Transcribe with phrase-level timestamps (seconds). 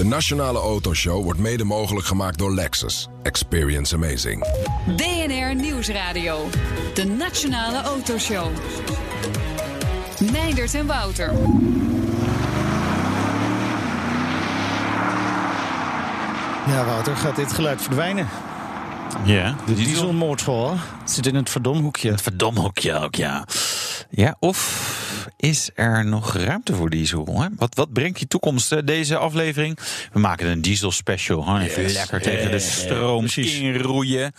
[0.00, 3.08] De Nationale Autoshow wordt mede mogelijk gemaakt door Lexus.
[3.22, 4.46] Experience amazing.
[4.96, 6.48] BNR Nieuwsradio.
[6.94, 8.46] De Nationale Autoshow.
[10.32, 11.32] Meindert en Wouter.
[16.66, 18.28] Ja, Wouter, gaat dit geluid verdwijnen?
[19.24, 22.10] Ja, De dieselmotor zit in het verdomhoekje.
[22.10, 23.44] Het verdomhoekje ook, ja.
[24.10, 24.88] Ja, of
[25.36, 27.40] is er nog ruimte voor diesel?
[27.42, 27.48] Hè?
[27.56, 29.78] Wat, wat brengt die toekomst, hè, deze aflevering?
[30.12, 31.46] We maken een diesel special.
[31.46, 31.60] Hè?
[31.64, 31.94] Even Yes.
[31.94, 33.58] lekker tegen de stroom precies.
[33.58, 34.32] inroeien.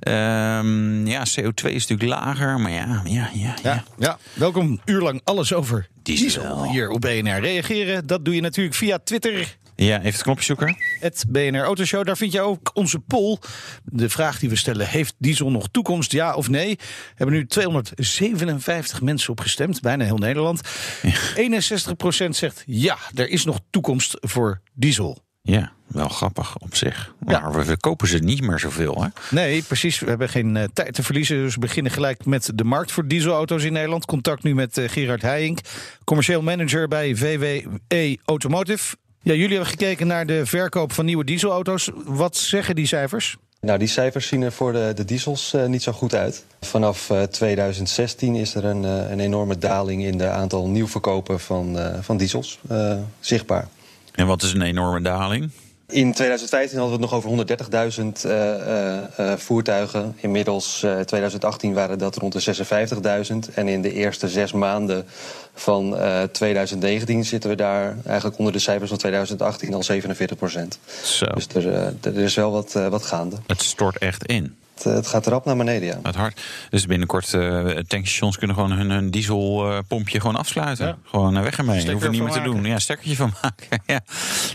[0.00, 3.54] Ehm, ja, CO2 is natuurlijk lager, maar ja, ja, ja.
[3.54, 3.54] ja.
[3.62, 4.80] Ja, ja, welkom.
[4.84, 6.24] Uur lang alles over Diesel.
[6.26, 7.40] diesel hier op BNR.
[7.40, 9.56] Reageren, dat doe je natuurlijk via Twitter.
[9.84, 10.76] Ja, even het knopje zoeken.
[11.00, 13.38] Het BNR Autoshow, daar vind je ook onze poll.
[13.84, 16.76] De vraag die we stellen, heeft diesel nog toekomst, ja of nee?
[16.76, 20.60] We hebben nu 257 mensen op gestemd, bijna heel Nederland.
[20.62, 25.26] 61% zegt ja, er is nog toekomst voor diesel.
[25.42, 27.14] Ja, wel grappig op zich.
[27.26, 27.40] Ja.
[27.40, 29.08] Maar we verkopen ze niet meer zoveel, hè?
[29.30, 29.98] Nee, precies.
[29.98, 31.36] We hebben geen eh, tijd te verliezen.
[31.36, 34.04] Dus we beginnen gelijk met de markt voor dieselauto's in Nederland.
[34.04, 35.58] Contact nu met eh, Gerard Heijink,
[36.04, 38.96] commercieel manager bij VWE Automotive.
[39.28, 41.90] Ja, jullie hebben gekeken naar de verkoop van nieuwe dieselauto's.
[42.04, 43.36] Wat zeggen die cijfers?
[43.60, 46.44] Nou, die cijfers zien er voor de, de diesels eh, niet zo goed uit.
[46.60, 51.78] Vanaf eh, 2016 is er een, eh, een enorme daling in de aantal nieuwverkopen van,
[51.78, 53.68] eh, van diesels eh, zichtbaar.
[54.14, 55.50] En wat is een enorme daling?
[55.90, 60.16] In 2015 hadden we het nog over 130.000 eh, eh, eh, voertuigen.
[60.20, 63.54] Inmiddels, eh 2018, waren dat rond de 56.000.
[63.54, 65.06] En in de eerste zes maanden
[65.54, 70.78] van eh 2019 zitten we daar eigenlijk onder de cijfers van 2018 al 47 procent.
[71.02, 73.36] Zo, Dus er, er is wel wat, wat gaande.
[73.46, 74.56] het stort echt in.
[74.78, 75.98] Het, eh, het gaat rap naar beneden, ja.
[76.02, 76.40] Het hard.
[76.70, 80.86] Dus binnenkort uh, tankstations kunnen gewoon hun, hun dieselpompje gewoon afsluiten.
[80.86, 80.98] Ja.
[81.02, 81.80] Gewoon uh, weg ermee.
[81.80, 82.64] Stekker Hoeven niet meer te doen.
[82.64, 83.82] Ja, stekkertje van maken.
[83.86, 84.00] ja.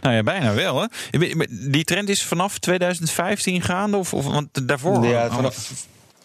[0.02, 0.82] Nou ja, bijna wel.
[0.82, 0.88] Hè.
[1.70, 3.98] Die trend is vanaf 2015 gaande?
[3.98, 5.06] Of, of want daarvoor?
[5.06, 5.70] Ja, vanaf,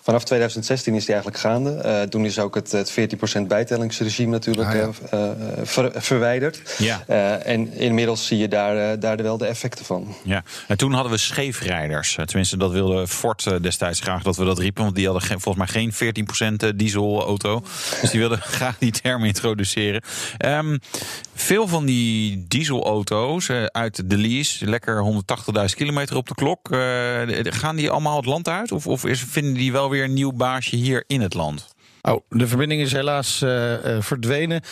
[0.09, 1.70] vanaf 2016 is die eigenlijk gaande.
[1.70, 2.93] Eh, toen is ook het, het
[3.38, 4.91] 14% bijtellingsregime natuurlijk Ah, ja.
[5.10, 6.75] eh, eh, ver- verwijderd.
[6.78, 7.05] Ja.
[7.38, 10.15] En inmiddels zie je daar, daar wel de effecten van.
[10.25, 12.19] Ja, en toen hadden we scheefrijders.
[12.25, 14.82] Tenminste, dat wilde Ford destijds graag dat we dat riepen.
[14.82, 15.93] Want die hadden geen, volgens mij geen
[16.72, 17.62] 14% dieselauto.
[18.00, 20.03] Dus die wilden graag die term introduceren.
[20.38, 20.78] Ehm,
[21.41, 26.71] veel van die dieselauto's eh, uit de lease, lekker 180.000 kilometer op de klok.
[26.71, 28.72] eh, gaan die allemaal het land uit?
[28.72, 31.76] Of, of is, vinden die wel weer een nieuw baasje hier in het land?
[32.03, 34.62] Oh, de verbinding is helaas eh, verdwenen.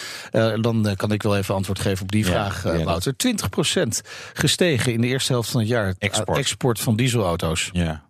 [0.61, 3.15] Dan kan ik wel even antwoord geven op die Ja, vraag, ja, Wouter.
[3.17, 4.01] 20%
[4.33, 5.95] gestegen in de eerste helft van het jaar.
[5.99, 6.39] Export.
[6.39, 7.71] export van dieselauto's.
[7.73, 8.06] Ja.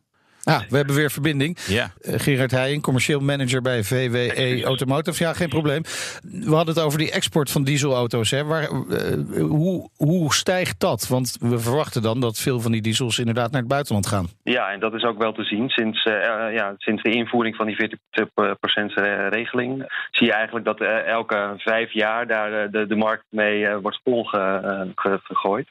[0.46, 1.58] Ah, we hebben weer verbinding.
[1.66, 1.90] Ja.
[2.00, 5.24] Eh, Gerard Heijing, commercieel manager bij VWE Automotive.
[5.24, 5.82] Ja, geen probleem.
[6.22, 8.30] We hadden het over die export van dieselauto's.
[8.30, 8.44] Hè.
[8.44, 11.08] Waar, eh, hoe, hoe stijgt dat?
[11.08, 14.26] Want we verwachten dan dat veel van die diesels inderdaad naar het buitenland gaan.
[14.42, 15.68] Ja, en dat is ook wel te zien.
[15.68, 18.92] Sinds, eh, ja, sinds de invoering van die 40%
[19.30, 24.00] regeling zie je eigenlijk dat elke vijf jaar daar de, de markt mee eh, wordt
[24.04, 25.68] volgegooid.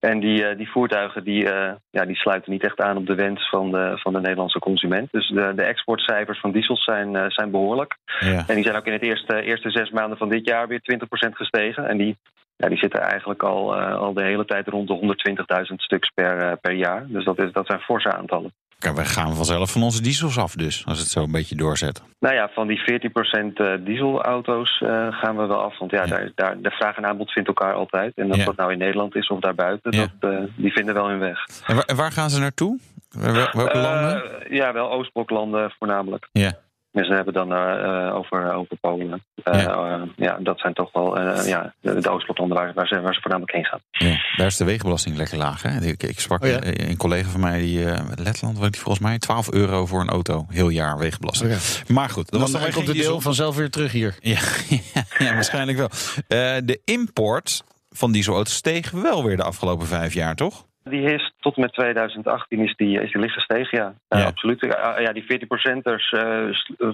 [0.00, 3.48] En die, die voertuigen die, eh, ja, die sluiten niet echt aan op de wens
[3.48, 5.08] van de, van de Nederlandse consument.
[5.12, 7.96] Dus de, de exportcijfers van diesels zijn, eh, zijn behoorlijk.
[8.20, 8.44] Ja.
[8.46, 11.36] En die zijn ook in het eerste, eerste zes maanden van dit jaar weer 20%
[11.36, 11.88] gestegen.
[11.88, 12.16] En die,
[12.56, 16.38] ja, die zitten eigenlijk al, eh, al de hele tijd rond de 120.000 stuks per,
[16.40, 17.04] eh, per jaar.
[17.08, 18.52] Dus dat, is, dat zijn forse aantallen.
[18.78, 22.02] Kijk, We gaan vanzelf van onze diesels af dus, als het zo een beetje doorzet.
[22.20, 24.76] Nou ja, van die 14% eh, dieselauto's
[25.10, 25.78] gaan we wel af.
[25.78, 26.06] Want ja, Ja.
[26.08, 28.12] Daar, daar, de vraag en aanbod vindt elkaar altijd.
[28.16, 28.44] En of Ja.
[28.44, 30.06] dat nou in Nederland is of daarbuiten, Ja.
[30.20, 31.46] dat, die vinden wel hun weg.
[31.66, 32.78] En waar, en waar gaan ze naartoe?
[33.08, 34.40] Wel- Welke landen?
[34.44, 36.28] Eh, ja, wel Oostbloklanden voornamelijk.
[36.32, 36.52] Ja.
[36.92, 39.24] En ze hebben dan eh, eh, over, over Polen.
[39.42, 40.04] Eh, Ja.
[40.16, 43.20] ja, dat zijn toch wel eh, ja, de, de Oostbloklanden waar, waar, ze, waar ze
[43.20, 43.80] voornamelijk heen gaan.
[43.90, 45.62] Ja, daar is de wegenbelasting lekker laag.
[45.62, 45.80] Hè?
[45.80, 46.58] Ik, ik sprak Oh ja?
[46.62, 50.08] een collega van mij, die eh Letland woont die volgens mij 12 euro voor een
[50.08, 50.46] auto.
[50.48, 51.56] Heel jaar wegenbelasting.
[51.88, 53.20] Maar goed, dat Dan, was dan komt de deel diesel.
[53.20, 54.16] vanzelf weer terug hier.
[54.20, 54.38] Ja,
[54.94, 55.88] ja, ja, waarschijnlijk wel.
[56.28, 60.64] Eh, de import van dieselauto's steeg wel weer de afgelopen vijf jaar, toch?
[60.88, 64.24] Die is tot met 2018 is die, is die licht gestegen, ja.
[64.24, 64.60] Absoluut.
[64.60, 66.48] Ja, ja, die 40%ers eh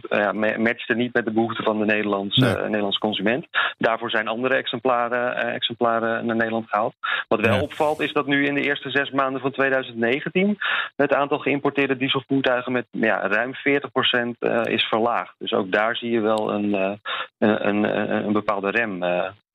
[0.08, 2.54] eh, matchten niet met de behoeften van de Nederlandse, Nee.
[2.56, 3.46] eh, Nederlandse consument.
[3.78, 6.94] Daarvoor zijn andere exemplaren, exemplaren naar Nederland gehaald.
[7.28, 7.60] Wat wel Ja.
[7.62, 10.58] opvalt is dat nu in de eerste zes maanden van 2019
[10.96, 15.34] het aantal geïmporteerde dieselvoertuigen met ja, ruim 40% eh, is verlaagd.
[15.38, 16.72] Dus ook daar zie je wel een,
[17.38, 17.84] een, een,
[18.26, 19.02] een bepaalde rem.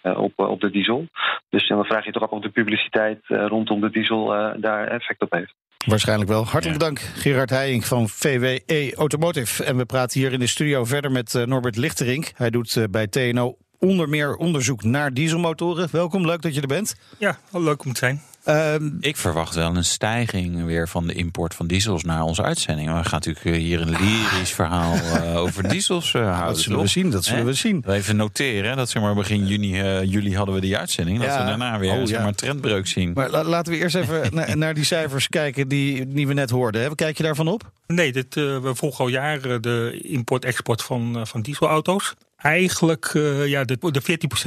[0.02, 1.08] Eh, eh, op, op de diesel.
[1.50, 4.88] Dus dan vraag je toch af of de publiciteit eh, rondom de diesel eh, daar
[4.88, 5.54] effect op heeft.
[5.86, 6.46] Waarschijnlijk wel.
[6.46, 6.86] Hartelijk Ja.
[6.86, 9.64] dank, Gerard Heijink van VWE Automotive.
[9.64, 12.32] En we praten hier in de studio verder met Norbert Lichterink.
[12.36, 15.88] Hij doet eh, bij TNO onder meer onderzoek naar dieselmotoren.
[15.92, 16.96] Welkom, leuk dat je er bent.
[17.18, 18.22] Ja, wel leuk om te zijn.
[18.44, 22.88] Ehm, Ik verwacht wel een stijging weer van de import van diesels naar onze uitzending.
[22.88, 26.46] We gaan natuurlijk eh, hier een lyrisch verhaal eh, over diesels eh, houden.
[26.48, 27.84] dat zullen we zien, dat zullen we zien.
[27.88, 31.18] Even noteren dat zeg maar begin juni, eh, juli hadden we die uitzending.
[31.20, 31.40] Dat Ja.
[31.40, 32.18] we daarna weer Oh, zeg ja.
[32.20, 33.12] maar, een trendbreuk zien.
[33.14, 36.50] Maar la- laten we eerst even na- naar die cijfers kijken die, die we net
[36.50, 36.82] hoorden.
[36.82, 36.96] Hè.
[36.96, 37.72] Kijk je daarvan op?
[37.88, 42.14] Nee, dit, eh, we volgen al jaren de import-export van, van dieselauto's.
[42.42, 44.02] Eigenlijk, eh, ja, de, de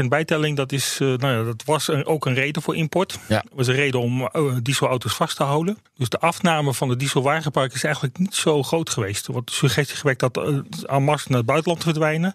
[0.04, 3.18] 14% bijtelling, dat, is, eh, nou ja, dat was een- ook een reden voor import.
[3.28, 3.40] Ja.
[3.40, 5.78] Dat was een reden om eh, dieselauto's vast te houden.
[5.96, 9.26] Dus de afname van de dieselwagenpark is eigenlijk niet zo groot geweest.
[9.26, 12.34] Er wordt de suggestie gewekt dat uh, en masse naar het buitenland verdwijnen.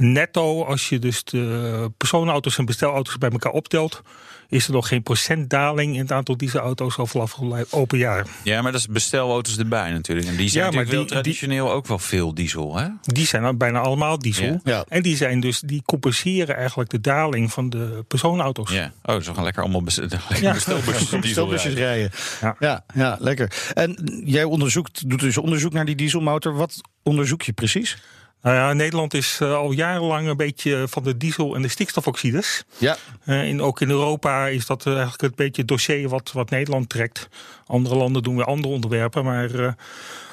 [0.00, 4.02] Netto, als je dus de personenauto's en bestelauto's bij elkaar optelt,
[4.48, 8.26] is er nog geen procentdaling in het aantal dieselauto's over afgelopen open jaar.
[8.44, 10.28] Ja, maar dat is bestelauto's erbij natuurlijk.
[10.28, 12.88] En die zijn Ja, maar die- traditioneel ook wel veel diesel, hè?
[13.02, 14.46] Die zijn dan bijna allemaal diesel.
[14.46, 14.60] Ja.
[14.64, 14.84] Ja.
[14.88, 18.70] En die zijn dus, die compenseren eigenlijk de daling van de personenauto's.
[18.72, 18.92] Ja.
[19.02, 19.96] Oh, ze gaan lekker allemaal bes-
[20.28, 20.52] lekker Ja.
[20.52, 22.10] bestelbusjes op diesel Stelbusjes rijden.
[22.10, 22.10] rijden.
[22.40, 22.56] Ja.
[22.58, 23.52] Ja, ja, lekker.
[23.74, 26.54] En jij onderzoekt, doet dus onderzoek naar die dieselmotor.
[26.56, 27.96] Wat onderzoek je precies?
[28.42, 32.64] Nou ja, Nederland is eh, al jarenlang een beetje van de diesel en de stikstofoxides.
[32.78, 36.32] Ja, Eh, in, ook in Europa is dat eh, eigenlijk een beetje het dossier wat,
[36.32, 37.28] wat Nederland trekt.
[37.66, 39.24] Andere landen doen weer andere onderwerpen.
[39.24, 39.76] Maar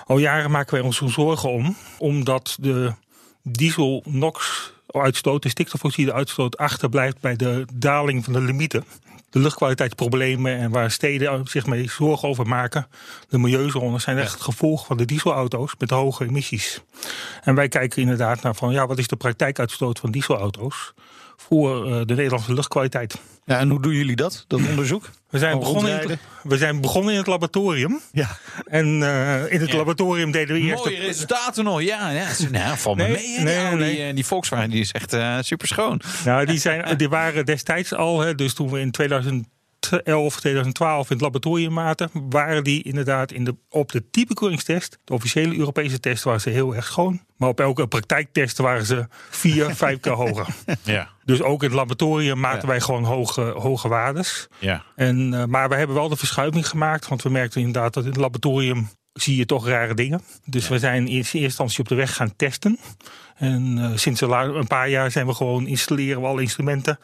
[0.06, 1.76] al jaren maken wij ons zorgen om.
[1.98, 2.94] Omdat de
[3.42, 8.84] diesel NOx uitstoot, de stikstofoxide uitstoot achterblijft bij de daling van de limieten.
[9.34, 12.88] De luchtkwaliteitsproblemen en waar steden zich mee zorgen over maken.
[13.30, 16.82] De milieuzones zijn echt het gevolg van de dieselauto's met hoge emissies.
[17.44, 20.94] En wij kijken inderdaad naar van ja, wat is de praktijkuitstoot van dieselauto's
[21.48, 23.20] voor eh, de Nederlandse luchtkwaliteit.
[23.46, 25.10] ja, en hoe doen jullie dat, dat onderzoek?
[25.30, 28.00] We zijn, begonnen in, het- we zijn begonnen in het laboratorium.
[28.12, 28.38] Ja.
[28.66, 29.76] En eh, in het Ja.
[29.78, 30.84] laboratorium deden we eerst.
[30.86, 32.10] Mooie de- resultaten nog, ja.
[32.10, 32.28] ja.
[32.52, 33.38] Nou, val me Nee, mee.
[33.38, 33.44] hè.
[33.44, 34.08] nee, die, nee.
[34.10, 36.02] eh, die Volkswagen die is echt eh, super schoon.
[36.26, 38.92] Nou, die, zijn, die waren destijds al, hè, dus toen we in
[39.84, 45.14] 2011, 2012 in het laboratorium maten, waren die inderdaad in de, op de typekeuringstest, de
[45.14, 47.22] officiële Europese test, waren ze heel erg schoon.
[47.38, 50.48] Maar op elke praktijktest waren ze vier, vijf keer hoger.
[50.84, 51.10] Ja.
[51.26, 54.48] Dus ook in het laboratorium maten wij gewoon hoge, hoge waardes.
[54.60, 54.84] Ja.
[54.96, 58.10] En, eh, maar we hebben wel de verschuiving gemaakt, want we merkten inderdaad dat in
[58.10, 60.22] het laboratorium zie je toch rare dingen.
[60.46, 62.80] Dus we zijn in eerste instantie op de weg gaan testen.
[63.36, 67.00] En eh, sinds een, paar jaar zijn we gewoon installeren we alle instrumenten.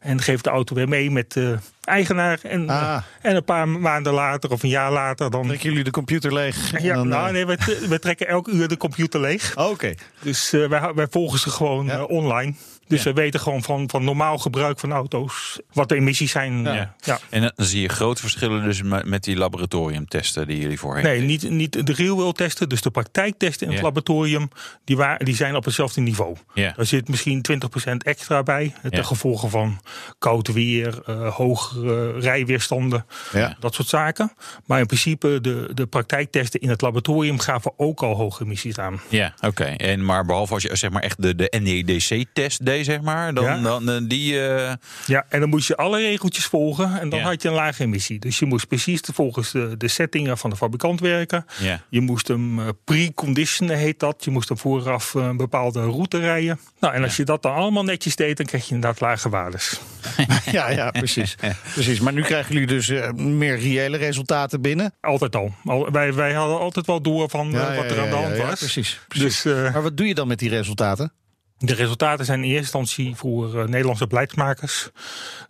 [0.00, 2.38] En geven de auto weer mee met de eigenaar.
[2.42, 2.82] En, Ah.
[3.22, 5.46] eh, en een paar maanden later of een jaar later dan...
[5.46, 6.72] Trekken jullie de computer leeg?
[6.72, 7.46] en Ja, dan, nou eh, nee,
[7.88, 9.56] wij trekken elk uur de computer leeg.
[9.56, 9.94] oh, Oké.
[10.22, 12.02] Dus wij, wij volgen ze gewoon Ja.
[12.04, 12.54] online.
[12.86, 16.62] Dus we weten gewoon van, van normaal gebruik van auto's wat de emissies zijn.
[16.62, 16.94] Ja.
[17.30, 21.50] En dan zie je grote verschillen dus met, die laboratoriumtesten die jullie voorheen Nee, niet,
[21.50, 22.68] niet de real world testen.
[22.68, 24.48] Dus de praktijktesten in het laboratorium,
[24.84, 26.36] die, wa- die zijn op hetzelfde niveau.
[26.54, 26.72] Ja.
[26.76, 28.74] Daar zit misschien 20% extra bij.
[28.82, 29.02] Ten Ja.
[29.02, 29.80] gevolge van
[30.18, 33.56] koud weer, eh hogere rijweerstanden, Ja.
[33.60, 34.32] dat soort zaken.
[34.66, 39.00] Maar in principe, de, de praktijktesten in het laboratorium gaven ook al hoge emissies aan.
[39.08, 39.64] Ja, oké.
[39.64, 43.60] En maar behalve als je zeg maar echt de, de NEDC-test zeg maar, dan, Ja.
[43.60, 44.40] dan eh, die.
[44.48, 44.72] eh,
[45.06, 47.24] Ja, en dan moest je alle regeltjes volgen en dan Ja.
[47.24, 48.18] had je een lage emissie.
[48.18, 51.46] Dus je moest precies volgens de, de settingen van de fabrikant werken.
[51.58, 51.80] ja.
[51.88, 54.24] Je moest hem eh, pre-conditionen, heet dat.
[54.24, 56.60] Je moest hem vooraf een bepaalde route rijden.
[56.80, 59.80] Nou, en als je dat dan allemaal netjes deed, dan kreeg je inderdaad lage waardes.
[60.52, 61.36] Ja, ja, precies.
[61.72, 62.00] precies.
[62.00, 64.94] Maar nu krijgen jullie dus eh, meer reële resultaten binnen.
[65.00, 65.54] Altijd al.
[65.64, 68.46] al wij, wij hadden altijd wel door van wat er ja, aan de hand ja,
[68.46, 68.58] was.
[68.58, 69.00] precies.
[69.08, 69.42] precies.
[69.42, 71.12] Dus eh, Maar wat doe je dan met die resultaten?
[71.66, 74.90] De resultaten zijn in eerste instantie voor eh, Nederlandse beleidsmakers.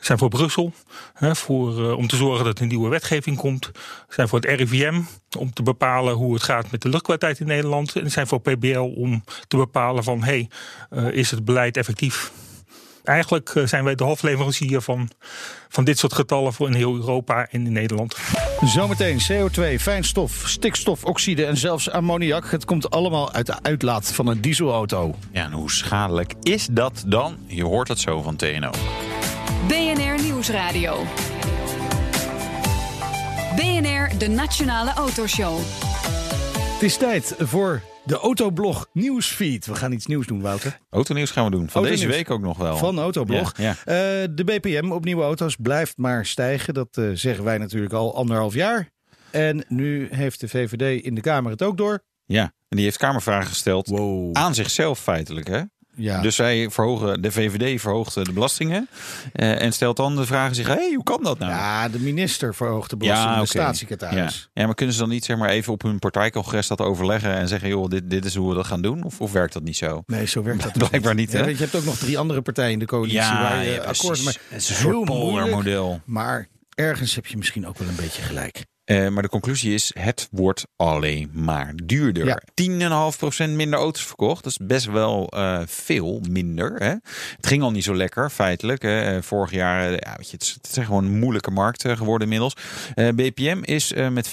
[0.00, 0.72] Zijn voor Brussel.
[1.14, 3.70] Hè, voor, eh, om te zorgen dat er een nieuwe wetgeving komt.
[4.08, 5.00] Zijn voor het RIVM.
[5.38, 7.96] Om te bepalen hoe het gaat met de luchtkwaliteit in Nederland.
[7.96, 10.22] En zijn voor PBL om te bepalen van...
[10.22, 10.48] hey,
[10.90, 12.32] eh, is het beleid effectief?
[13.04, 15.10] Eigenlijk eh, zijn wij de hofleverancier van,
[15.68, 18.16] van dit soort getallen voor in heel Europa en in Nederland.
[18.64, 22.50] Zometeen CO2, fijnstof, stikstofoxide en zelfs ammoniak.
[22.50, 25.14] Het komt allemaal uit de uitlaat van een dieselauto.
[25.32, 27.36] ja, en hoe schadelijk is dat dan?
[27.46, 28.70] Je hoort het zo van TNO.
[29.66, 31.06] BNR Nieuwsradio.
[33.56, 35.58] BNR, de Nationale Autoshow.
[36.72, 39.66] Het is tijd voor de Autoblog nieuwsfeed.
[39.66, 40.78] We gaan iets nieuws doen, Wouter.
[40.90, 41.60] Autonieuws gaan we doen.
[41.68, 42.00] Van Autonieuws.
[42.00, 42.76] deze week ook nog wel.
[42.76, 43.52] Van Autoblog.
[43.56, 43.70] Ja, ja.
[44.22, 46.74] Eh, de BPM op nieuwe auto's blijft maar stijgen.
[46.74, 48.88] Dat eh, zeggen wij natuurlijk al anderhalf jaar.
[49.30, 52.02] En nu heeft de VVD in de Kamer het ook door.
[52.24, 54.36] Ja, en die heeft Kamervragen gesteld Wow.
[54.36, 55.46] aan zichzelf feitelijk.
[55.48, 55.60] Hè?
[55.94, 56.20] Ja.
[56.20, 58.88] Dus zij verhogen, de VVD verhoogt de belastingen
[59.32, 61.52] eh, en stelt dan de vraag zich, hey, hoe kan dat nou?
[61.52, 63.46] ja, de minister verhoogt de belasting, de oké.
[63.46, 64.50] staatssecretaris.
[64.52, 64.60] Ja.
[64.60, 67.48] ja, maar kunnen ze dan niet zeg maar even op hun partijcongres dat overleggen en
[67.48, 69.02] zeggen, joh, dit, dit is hoe we dat gaan doen?
[69.02, 70.02] Of, of werkt dat niet zo?
[70.06, 71.38] Nee, zo werkt dat Blijkbaar niet, hè?
[71.38, 74.36] Ja, je, hebt ook nog drie andere partijen in de coalitie waar je akkoord maar
[74.48, 75.50] Het is een heel soort moeilijk.
[75.50, 76.00] poldermodel.
[76.04, 78.64] Maar ergens heb je misschien ook wel een beetje gelijk.
[78.84, 82.26] Uh, maar de conclusie is, het wordt alleen maar duurder.
[82.26, 82.42] Ja.
[83.48, 84.44] 10,5% minder auto's verkocht.
[84.44, 86.74] Dat is best wel uh, veel minder.
[86.74, 86.94] Hè?
[87.36, 88.82] Het ging al niet zo lekker, feitelijk.
[88.82, 89.16] Hè?
[89.16, 92.32] Uh, vorig jaar, ja, weet je, het, is, het is gewoon een moeilijke markt geworden
[92.32, 92.54] inmiddels.
[92.94, 94.32] BPM is met 15%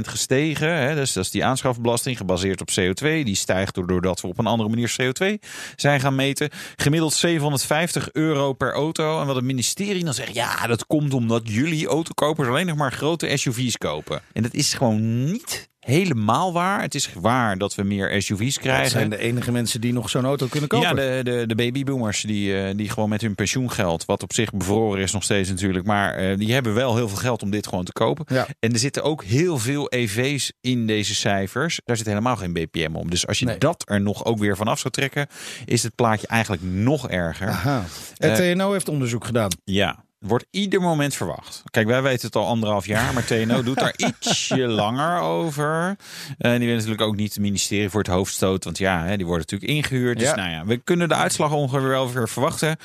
[0.00, 0.68] gestegen.
[0.68, 0.94] Hè?
[0.94, 3.02] Dus dat is die aanschafbelasting gebaseerd op CO2.
[3.02, 6.50] Die stijgt doordat we op een andere manier CO2 zijn gaan meten.
[6.76, 9.20] Gemiddeld 750 euro per auto.
[9.20, 12.92] En wat het ministerie dan zegt, ja, dat komt omdat jullie autokopers alleen nog maar
[12.92, 14.20] grote SUV's kopen.
[14.32, 16.80] En dat is gewoon niet helemaal waar.
[16.82, 18.82] Het is waar dat we meer SUV's krijgen.
[18.82, 20.88] Dat zijn de enige mensen die nog zo'n auto kunnen kopen.
[20.88, 24.50] Ja, de, de, de babyboomers die, uh, die gewoon met hun pensioengeld, wat op zich
[24.50, 27.66] bevroren is nog steeds natuurlijk, maar uh, die hebben wel heel veel geld om dit
[27.66, 28.24] gewoon te kopen.
[28.28, 28.46] Ja.
[28.60, 31.80] En er zitten ook heel veel EV's in deze cijfers.
[31.84, 33.10] Daar zit helemaal geen BPM om.
[33.10, 33.58] Dus als je Nee.
[33.58, 35.26] dat er nog ook weer vanaf zou trekken,
[35.64, 37.48] is het plaatje eigenlijk nog erger.
[37.48, 37.84] Aha.
[38.16, 39.50] Eh, Het TNO heeft onderzoek gedaan.
[39.64, 41.62] Ja, wordt ieder moment verwacht.
[41.70, 45.96] Kijk, wij weten het al anderhalf jaar, maar TNO doet daar ietsje langer over.
[46.38, 49.16] En die willen natuurlijk ook niet het ministerie voor het hoofd stoten, want ja, hè,
[49.16, 50.18] die worden natuurlijk ingehuurd.
[50.18, 50.34] Dus Ja.
[50.34, 52.76] nou ja, we kunnen de uitslag ongeveer wel weer verwachten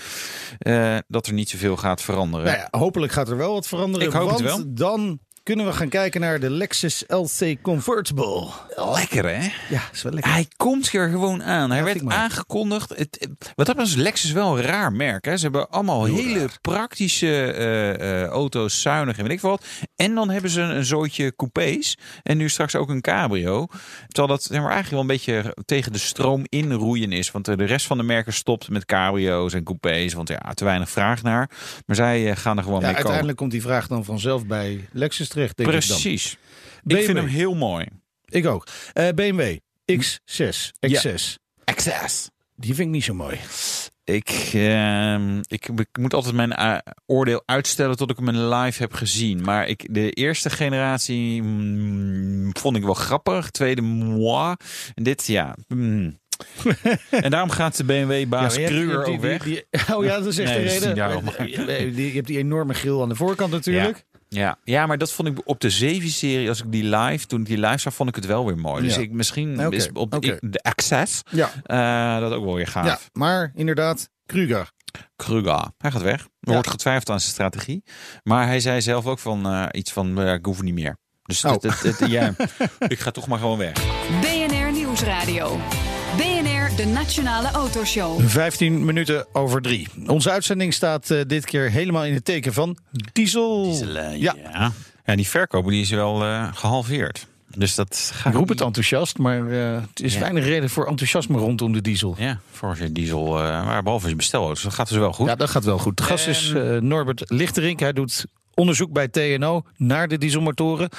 [0.60, 2.46] eh, dat er niet zoveel gaat veranderen.
[2.46, 4.08] Nou ja, hopelijk gaat er wel wat veranderen.
[4.08, 4.74] Ik hoop want het wel.
[4.74, 8.48] dan kunnen we gaan kijken naar de Lexus LC Convertible.
[8.94, 9.50] Lekker hè?
[9.70, 10.32] Ja, is wel lekker.
[10.32, 11.70] Hij komt er gewoon aan.
[11.70, 12.90] Hij Ja, werd aangekondigd.
[12.98, 15.26] Het, wat dat is Lexus wel een raar merk.
[15.26, 15.38] Hè?
[15.38, 16.58] Ze hebben allemaal Heel hele raar.
[16.62, 19.66] praktische eh, eh, auto's, zuinig en weet ik wat.
[19.96, 21.98] En dan hebben ze een, een zootje coupés.
[22.24, 23.68] En nu straks ook een cabrio.
[24.08, 27.32] Terwijl dat zeg maar, eigenlijk wel een beetje tegen de stroom inroeien is.
[27.32, 30.14] Want eh, de rest van de merken stopt met cabrio's en coupés.
[30.14, 31.50] Want ja, te weinig vraag naar.
[31.86, 32.96] Maar zij gaan er gewoon Ja, mee komen.
[32.96, 35.88] uiteindelijk komt die vraag dan vanzelf bij Lexus terecht, denk ik dan.
[36.00, 36.38] Precies.
[36.86, 37.86] Ik vind hem heel mooi.
[38.26, 38.68] Ik ook.
[39.16, 39.58] BMW
[39.92, 41.14] X6, X6.
[41.64, 42.30] Access.
[42.56, 43.40] Die vind ik niet zo mooi.
[44.04, 48.82] Ik, ehm, ik, ik moet altijd mijn eh, oordeel uitstellen tot ik hem in live
[48.82, 49.42] heb gezien.
[49.42, 53.50] Maar ik, de eerste generatie mm, vond ik wel grappig.
[53.50, 54.56] Tweede, moi.
[54.96, 55.56] En dit, ja.
[55.68, 56.20] mm.
[57.10, 59.44] en daarom gaat de BMW-baas Ja, Kruger ook weg.
[59.44, 61.96] die- die- oh ja, dat is echt Nee, de reden.
[61.96, 64.04] die- Je hebt die enorme grill aan de voorkant natuurlijk.
[64.11, 64.11] Ja,
[64.64, 65.70] ja, maar dat vond ik op de
[66.02, 68.58] 7-serie, als ik die live, toen ik die live zag, vond ik het wel weer
[68.58, 68.84] mooi.
[68.84, 69.02] Dus Ja.
[69.02, 71.50] ik, misschien is op ik- de Access Ja.
[71.64, 72.86] eh, dat ook wel weer gaaf.
[72.86, 74.72] Ja, maar inderdaad, Kruger.
[75.16, 75.68] Kruger.
[75.78, 76.20] Hij gaat weg.
[76.22, 76.52] Er Ja.
[76.54, 77.84] wordt getwijfeld aan zijn strategie.
[78.24, 80.98] Maar hij zei zelf ook van eh, iets van, eh, ik hoef niet meer.
[81.24, 81.52] Dus Oh.
[81.52, 82.34] het, het, het- ja,
[82.88, 83.74] ik ga toch maar gewoon weg.
[84.22, 85.60] BNR Nieuwsradio.
[86.78, 88.22] De Nationale Autoshow.
[88.28, 89.88] 15 minuten over drie.
[90.08, 92.78] Onze uitzending staat eh, dit keer helemaal in het teken van
[93.14, 93.76] diesel.
[94.16, 94.72] Ja, ja.
[95.06, 97.28] Ja, die verkoop die is wel eh, gehalveerd.
[97.58, 100.20] Dus dat gaat ik roep het enthousiast, maar eh, het is Ja.
[100.20, 102.16] weinig reden voor enthousiasme rondom de diesel.
[102.18, 105.28] Ja, voor je diesel, eh, maar behalve je bestelauto's, dat gaat dus wel goed.
[105.28, 105.98] Ja, dat gaat wel goed.
[105.98, 107.80] De gast is eh, Norbert Lichterink.
[107.80, 110.90] Hij doet onderzoek bij TNO naar de dieselmotoren.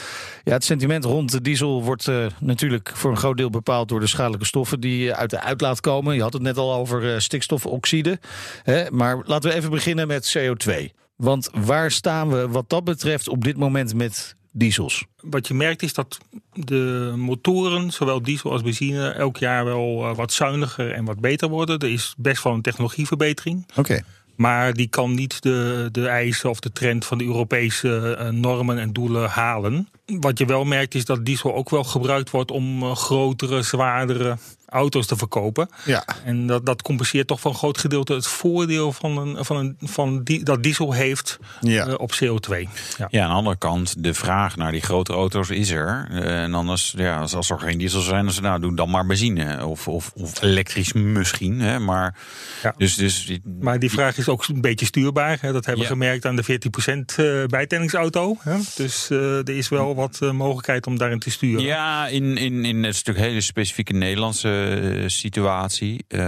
[0.45, 4.01] Ja, het sentiment rond de diesel wordt eh, natuurlijk voor een groot deel bepaald door
[4.01, 6.15] de schadelijke stoffen die eh, uit de uitlaat komen.
[6.15, 8.19] Je had het net al over eh, stikstofoxide.
[8.63, 8.91] Hè?
[8.91, 10.73] Maar laten we even beginnen met CO2.
[11.17, 15.05] Want waar staan we wat dat betreft op dit moment met diesels?
[15.21, 16.19] Wat je merkt is dat
[16.53, 21.79] de motoren, zowel diesel als benzine, elk jaar wel wat zuiniger en wat beter worden.
[21.79, 23.67] Er is best wel een technologieverbetering.
[23.77, 24.03] Oké.
[24.43, 28.79] Maar die kan niet de, de eisen of de trend van de Europese eh, normen
[28.79, 29.89] en doelen halen.
[30.07, 34.37] Wat je wel merkt is dat diesel ook wel gebruikt wordt om eh, grotere, zwaardere
[34.73, 35.69] auto's te verkopen.
[35.85, 36.05] Ja.
[36.25, 39.77] En dat, dat compenseert toch voor een groot gedeelte het voordeel van, een, van, een,
[39.81, 41.87] van die, dat diesel heeft Ja.
[41.87, 42.57] eh, op CO2.
[42.99, 43.07] Ja.
[43.11, 46.09] Ja, aan de andere kant, de vraag naar die grote auto's is er.
[46.11, 48.91] Eh, en anders, ja, als, als er geen diesel zijn, dan ze nou, doen dan
[48.91, 49.67] maar benzine.
[49.67, 51.61] Of, of, of elektrisch misschien.
[51.61, 52.15] Hè, maar,
[52.63, 52.75] Ja.
[52.77, 55.39] dus, dus, Maar die vraag is ook een beetje stuurbaar.
[55.41, 55.53] Hè.
[55.53, 58.37] Dat hebben we gemerkt aan de 14% eh, bijtellingsauto.
[58.41, 58.57] Hè.
[58.77, 61.63] Dus eh, er is wel wat mogelijkheid om daarin te sturen.
[61.65, 64.62] Ja, in, in, in het een hele specifieke Nederlandse
[65.07, 66.05] situatie.
[66.09, 66.21] Eh,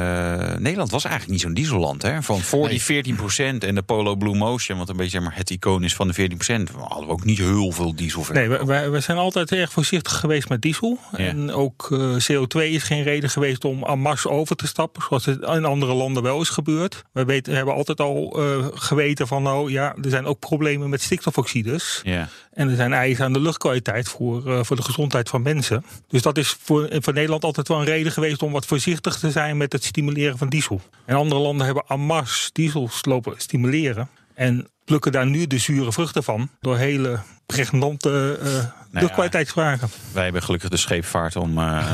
[0.59, 2.03] Nederland was eigenlijk niet zo'n dieselland.
[2.03, 2.23] Hè?
[2.23, 5.51] Van voor die 14% en de Polo Blue Motion, wat een beetje zeg maar, het
[5.51, 8.25] icoon is van de 14%, hadden we ook niet heel veel diesel.
[8.33, 10.99] Nee, we, zijn altijd erg voorzichtig geweest met diesel.
[11.17, 11.19] Ja.
[11.19, 15.03] En ook eh, CO2 is geen reden geweest om en masse over te stappen.
[15.09, 17.05] Zoals het in andere landen wel is gebeurd.
[17.13, 20.89] We, weten, we hebben altijd al eh, geweten van nou ja, er zijn ook problemen
[20.89, 22.01] met stikstofoxides.
[22.05, 22.29] Ja.
[22.53, 25.85] En er zijn eisen aan de luchtkwaliteit voor, eh, voor de gezondheid van mensen.
[26.09, 29.31] Dus dat is voor, voor Nederland altijd wel een reden geweest om wat voorzichtig te
[29.31, 30.81] zijn met het stimuleren van diesel.
[31.05, 34.09] En andere landen hebben en masse diesels lopen stimuleren.
[34.35, 36.49] En plukken daar nu de zure vruchten van.
[36.61, 39.89] Door hele pregnante uh, luchtkwaliteitsvragen.
[40.13, 41.93] Wij hebben gelukkig de scheepvaart om uh,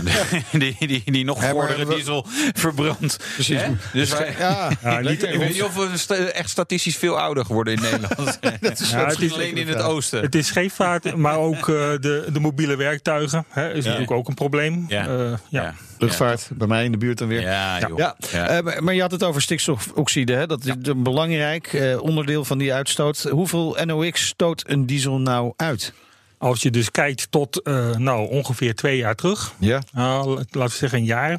[0.52, 1.94] die, die, die, nog vordere we...
[1.94, 3.16] diesel verbrandt.
[3.34, 3.60] Precies.
[3.92, 7.74] Dus wij, ja, ja, niet, ik weet niet of we echt statistisch veel ouder geworden
[7.74, 8.38] in Nederland.
[8.60, 10.22] dat is ja, alleen in het oosten.
[10.22, 14.34] Het is scheepvaart, maar ook uh, de, de mobiele werktuigen hè, is natuurlijk ook een
[14.34, 14.84] probleem.
[14.88, 15.38] Ja.
[15.48, 15.74] ja.
[16.00, 17.40] Luchtvaart, bij mij in de buurt dan weer.
[17.40, 18.16] Ja, ja.
[18.34, 20.32] Uh, maar je had het over stikstofoxide.
[20.32, 20.46] Hè?
[20.46, 23.22] Dat is een belangrijk uh, onderdeel van die uitstoot.
[23.30, 25.92] Hoeveel NOx stoot een diesel nou uit?
[26.38, 29.82] Als je dus kijkt tot uh, nou, ongeveer twee jaar terug, ja.
[29.96, 31.38] Uh, laten we zeggen een jaar,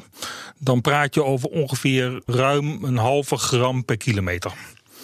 [0.58, 4.52] dan praat je over ongeveer ruim een halve gram per kilometer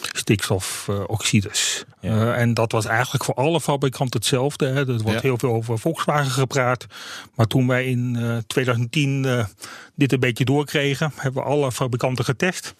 [0.00, 1.84] stikstofoxides.
[2.00, 2.10] Ja.
[2.10, 4.66] Uh, en dat was eigenlijk voor alle fabrikanten hetzelfde.
[4.66, 4.78] Hè.
[4.78, 5.20] Er wordt ja.
[5.20, 6.86] heel veel over Volkswagen gepraat.
[7.34, 9.44] Maar toen wij in uh, 2010 uh,
[9.94, 12.74] dit een beetje doorkregen, hebben we alle fabrikanten getest.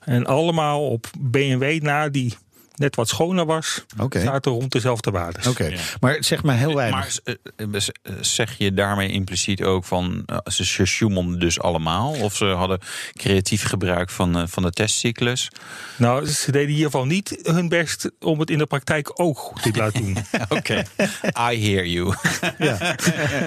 [0.00, 2.34] En allemaal op BMW na die
[2.76, 4.22] net wat schoner was, okay.
[4.22, 5.50] zaten rond dezelfde waarden.
[5.50, 5.78] Oké, ja.
[6.00, 7.20] maar zeg maar heel weinig.
[7.24, 12.12] Maar eh, zeg je daarmee impliciet ook van ze sjoemelden dus allemaal?
[12.12, 12.78] Of ze hadden
[13.12, 15.50] creatief gebruik van, van de testcyclus?
[15.96, 19.38] Nou, ze deden in ieder geval niet hun best om het in de praktijk ook
[19.38, 20.16] goed te laten doen.
[20.58, 20.82] Oké,
[21.52, 22.14] I hear you.
[22.58, 22.96] ja.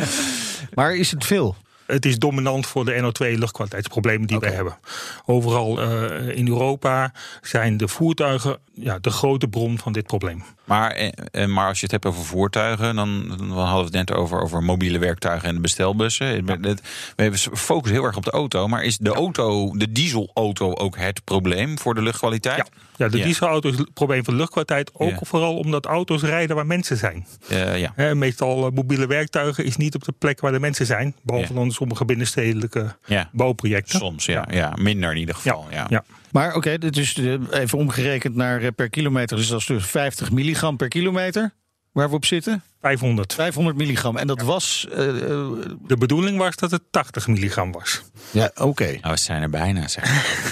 [0.73, 1.55] maar is het veel?
[1.91, 4.49] Het is dominant voor de NO2-luchtkwaliteitsproblemen die okay.
[4.49, 4.77] we hebben.
[5.25, 10.43] Overal uh, in Europa zijn de voertuigen ja, de grote bron van dit probleem.
[10.63, 14.13] Maar, eh, maar als je het hebt over voertuigen, dan, dan hadden we het net
[14.13, 16.45] over, over mobiele werktuigen en de bestelbussen.
[16.45, 16.75] Ja.
[17.15, 21.23] We focussen heel erg op de auto, maar is de auto, de dieselauto ook het
[21.23, 22.57] probleem voor de luchtkwaliteit?
[22.73, 23.23] Ja, ja de ja.
[23.23, 24.91] dieselauto is het probleem de luchtkwaliteit.
[24.93, 25.19] Ook ja.
[25.21, 27.25] vooral omdat auto's rijden waar mensen zijn.
[27.51, 27.91] Uh, ja.
[27.95, 31.15] He, meestal mobiele werktuigen is niet op de plek waar de mensen zijn.
[31.21, 32.95] Behalve dan sommige binnenstedelijke
[33.31, 33.99] bouwprojecten.
[33.99, 34.73] Soms, ja, ja.
[34.79, 35.67] minder in ieder geval.
[35.71, 36.03] Ja.
[36.31, 37.17] Maar oké, okay, dit is
[37.51, 39.37] even omgerekend naar per kilometer.
[39.37, 41.53] Dus dat is dus 50 milligram per kilometer.
[41.91, 42.63] Waar we op zitten?
[42.81, 43.33] 500.
[43.33, 44.17] 500 milligram.
[44.17, 44.45] En dat ja.
[44.45, 44.87] was.
[44.89, 48.01] Uh, de bedoeling was dat het 80 milligram was.
[48.31, 48.63] Ja, oké.
[48.63, 48.99] Okay.
[49.01, 50.03] Nou, we zijn er bijna, zeg.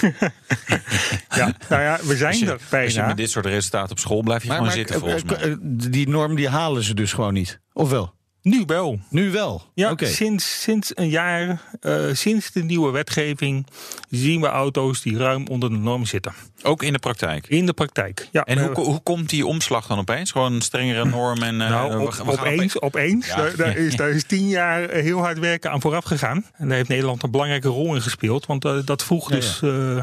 [1.36, 2.84] ja, nou ja, we zijn je, er bijna.
[2.84, 5.24] Als je met dit soort resultaten op school blijf je maar, gewoon maar, zitten, volgens
[5.24, 5.56] mij.
[5.90, 7.60] Die norm die halen ze dus gewoon niet.
[7.72, 8.16] Of wel?
[8.48, 9.00] Nu wel.
[9.10, 9.62] Nu wel?
[9.74, 10.08] Ja, okay.
[10.08, 13.66] sinds, sinds een jaar, uh, sinds de nieuwe wetgeving,
[14.10, 16.32] zien we auto's die ruim onder de norm zitten.
[16.62, 17.46] Ook in de praktijk?
[17.46, 18.44] In de praktijk, ja.
[18.44, 20.30] En hoe, hoe komt die omslag dan opeens?
[20.30, 21.60] Gewoon een strengere norm en...
[21.60, 23.26] Uh, nou, op, we, we opeens, opeens.
[23.26, 23.36] Ja.
[23.36, 26.44] Daar, daar, is, daar is tien jaar heel hard werken aan vooraf gegaan.
[26.56, 28.46] En daar heeft Nederland een belangrijke rol in gespeeld.
[28.46, 29.60] Want uh, dat vroeg dus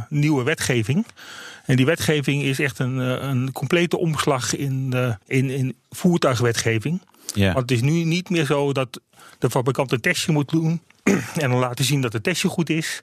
[0.09, 1.05] nieuwe wetgeving.
[1.65, 4.93] En die wetgeving is echt een, een complete omslag in,
[5.27, 7.01] in, in voertuigwetgeving.
[7.35, 7.53] Ja.
[7.53, 9.01] Want het is nu niet meer zo dat
[9.39, 10.81] de fabrikant een testje moet doen
[11.43, 13.01] en dan laten zien dat het testje goed is.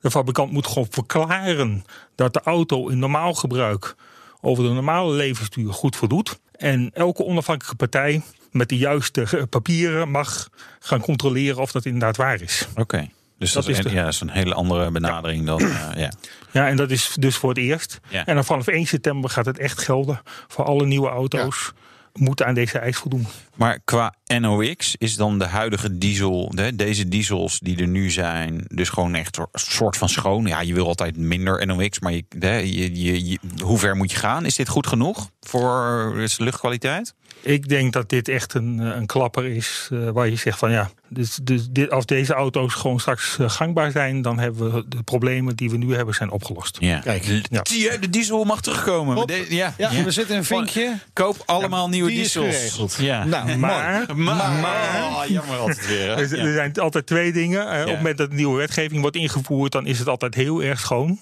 [0.00, 3.94] De fabrikant moet gewoon verklaren dat de auto in normaal gebruik
[4.40, 6.38] over de normale levensduur goed voldoet.
[6.56, 12.40] En elke onafhankelijke partij met de juiste papieren mag gaan controleren of dat inderdaad waar
[12.40, 12.66] is.
[12.70, 12.80] Oké.
[12.80, 13.10] Okay.
[13.38, 13.90] Dus dat, dat, is, een, de...
[13.90, 15.46] ja, dat is een hele andere benadering ja.
[15.46, 15.62] dan.
[15.62, 16.12] Uh, ja.
[16.50, 18.00] ja, en dat is dus voor het eerst.
[18.08, 18.26] Ja.
[18.26, 21.72] En dan vanaf 1 september gaat het echt gelden voor alle nieuwe auto's.
[21.74, 21.82] Ja
[22.18, 23.26] moeten aan deze eis voldoen.
[23.54, 28.88] Maar qua NOx is dan de huidige diesel, deze diesels die er nu zijn, dus
[28.88, 30.46] gewoon echt een soort van schoon.
[30.46, 34.16] Ja, je wil altijd minder NOx, maar je, je, je, je, hoe ver moet je
[34.16, 34.44] gaan?
[34.44, 37.14] Is dit goed genoeg voor de luchtkwaliteit?
[37.40, 40.90] Ik denk dat dit echt een, een klapper is uh, waar je zegt van ja,
[41.08, 45.02] dus, dus dit, als deze auto's gewoon straks uh, gangbaar zijn, dan hebben we de
[45.02, 46.76] problemen die we nu hebben zijn opgelost.
[46.80, 46.98] Ja.
[46.98, 47.62] Kijk, ja.
[48.00, 49.26] de diesel mag terugkomen.
[49.26, 50.98] De, ja, ja, ja, we zitten een vinkje.
[51.12, 52.96] Koop allemaal nieuwe diesels.
[52.96, 53.24] Ja.
[53.24, 56.10] Nou, maar, maar, maar, maar oh, jammer altijd weer.
[56.10, 57.74] Er, er, zijn altijd twee dingen.
[57.74, 60.62] Uh, op het moment dat de nieuwe wetgeving wordt ingevoerd, dan is het altijd heel
[60.62, 61.18] erg schoon.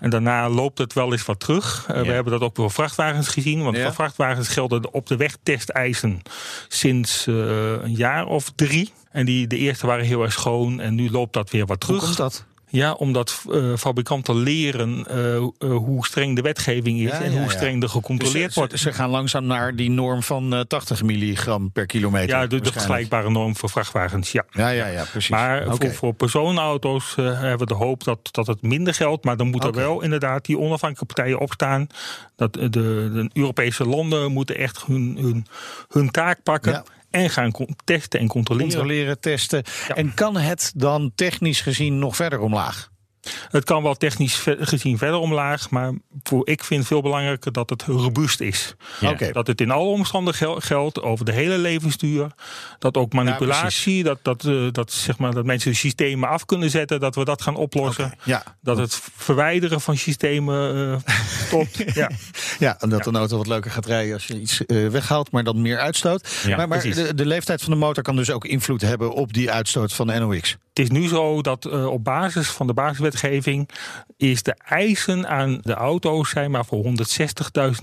[0.00, 1.86] En daarna loopt het wel eens wat terug.
[1.90, 6.22] Uh, we hebben dat ook voor vrachtwagens gezien, want voor vrachtwagens gelden op de wegtesteisen
[6.68, 8.92] sinds een jaar of drie.
[9.10, 11.96] En die, de eerste waren heel erg schoon en nu loopt dat weer wat terug.
[11.96, 12.44] Hoe komt dat?
[12.74, 17.40] Ja, omdat uh, fabrikanten leren uh, uh, hoe streng de wetgeving is ja, en ja,
[17.40, 18.78] hoe streng er gecontroleerd dus, wordt.
[18.78, 22.28] Ze gaan langzaam naar die norm van 80 milligram per kilometer.
[22.28, 24.32] Ja, de, de vergelijkbare norm voor vrachtwagens.
[24.32, 25.30] Ja, ja, ja, ja precies.
[25.30, 25.76] Maar okay.
[25.76, 29.24] voor, voor personenauto's hebben we de hoop dat, dat het minder geldt.
[29.24, 29.82] Maar dan moeten okay.
[29.82, 31.86] er wel inderdaad die onafhankelijke partijen opstaan.
[32.36, 35.46] Dat de, de Europese landen moeten echt hun, hun,
[35.88, 37.52] hun taak pakken en gaan
[37.84, 38.70] testen en controleren.
[38.70, 39.62] Controleren, testen.
[39.88, 39.94] Ja.
[39.94, 42.92] En kan het dan technisch gezien nog verder omlaag?
[43.50, 47.82] Het kan wel technisch gezien verder omlaag, maar voor, ik vind veel belangrijker dat het
[47.82, 48.74] robuust is.
[49.00, 49.14] Ja.
[49.32, 52.26] Dat het in alle omstandigheden gel- geldt, over de hele levensduur.
[52.78, 57.00] Dat ook manipulatie, dat, dat, eh, dat, zeg maar, dat mensen systemen af kunnen zetten,
[57.00, 58.12] dat we dat gaan oplossen.
[58.22, 58.42] Ja.
[58.60, 61.02] Dat het verwijderen van systemen
[61.46, 61.84] stopt.
[61.94, 62.10] ja.
[62.58, 65.44] Ja, en dat een auto wat leuker gaat rijden als je iets eh, weghaalt, maar
[65.44, 66.44] dan meer uitstoot.
[66.56, 69.50] Maar maar de, de leeftijd van de motor kan dus ook invloed hebben op die
[69.50, 70.56] uitstoot van de NOx.
[70.68, 72.74] Het is nu zo dat op basis van de
[73.20, 73.68] basiswetgeving
[74.16, 76.92] is de eisen aan de auto's zijn maar voor 160.000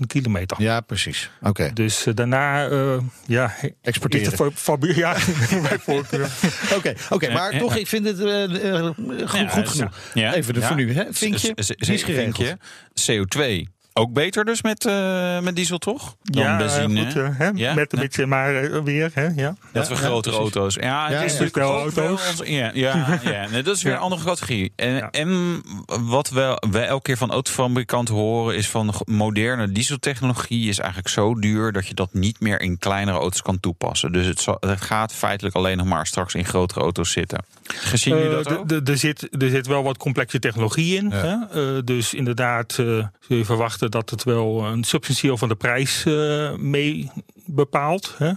[0.06, 0.62] kilometer.
[0.62, 1.30] Ja, precies.
[1.42, 1.70] Oké.
[1.74, 4.32] Dus eh, daarna, eh, ja, Exporteren.
[4.32, 5.12] Fa- fabriek, ja,
[5.68, 6.30] bij voorkeur.
[6.76, 9.98] Oké, oké, maar Eh, toch, eh, ik vind het goed, Ja, goed genoeg.
[10.14, 10.34] ja.
[10.34, 10.66] Even de Ja.
[10.66, 11.04] voor nu, hè?
[11.10, 12.36] Vinkje, is geregeld.
[12.36, 12.58] vinkje.
[12.94, 16.16] CO2 ook beter dus met, eh, met diesel, toch?
[16.22, 17.04] Dan ja, benzine.
[17.04, 17.74] goed, eh, hè, Ja?
[17.74, 18.04] met een Ja.
[18.04, 19.54] beetje maar eh, weer, hè, ja.
[19.72, 20.74] Dat we grotere auto's.
[20.74, 22.42] Ja, het is natuurlijk Wel auto's.
[22.44, 23.46] ja, ja, ja.
[23.50, 24.72] Nee, dat is weer een andere categorie.
[24.76, 25.62] En, en
[26.00, 28.56] wat we, wij elke keer van autofabrikanten horen...
[28.56, 31.72] is van moderne dieseltechnologie is eigenlijk zo duur...
[31.72, 34.12] dat je dat niet meer in kleinere auto's kan toepassen.
[34.12, 37.44] Dus het, zal- het gaat feitelijk alleen nog maar straks in grotere auto's zitten.
[37.66, 38.70] Gezien jullie dat ook?
[38.88, 41.10] er, zit, er zit wel wat complexe technologie in.
[41.12, 41.84] Hè?
[41.84, 47.10] Dus inderdaad zul je verwachten dat het wel een substantieel van de prijs eh, mee
[47.46, 48.14] bepaalt.
[48.18, 48.32] Hè?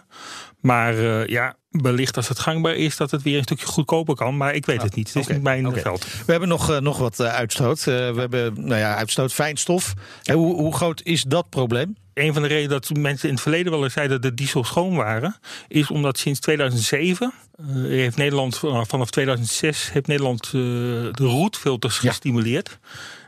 [0.61, 4.37] Maar eh, ja, wellicht als het gangbaar is dat het weer een stukje goedkoper kan.
[4.37, 5.13] Maar ik weet het niet.
[5.13, 5.79] Het is niet mijn oké.
[5.79, 6.05] veld.
[6.25, 7.77] We hebben nog, eh, nog wat eh, uitstoot.
[7.79, 9.93] Eh, we hebben nou ja, uitstoot fijnstof.
[10.23, 11.95] En hoe, hoe groot is dat probleem?
[12.13, 14.63] Een van de redenen dat mensen in het verleden wel eens zeiden dat de diesel
[14.63, 15.35] schoon waren,
[15.67, 22.09] is omdat sinds 2007 eh, heeft Nederland vanaf 2006 heeft Nederland eh, de roetfilters Ja.
[22.09, 22.79] gestimuleerd.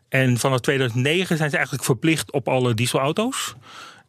[0.10, 3.56] En vanaf 2009 zijn ze eigenlijk verplicht op alle dieselauto's.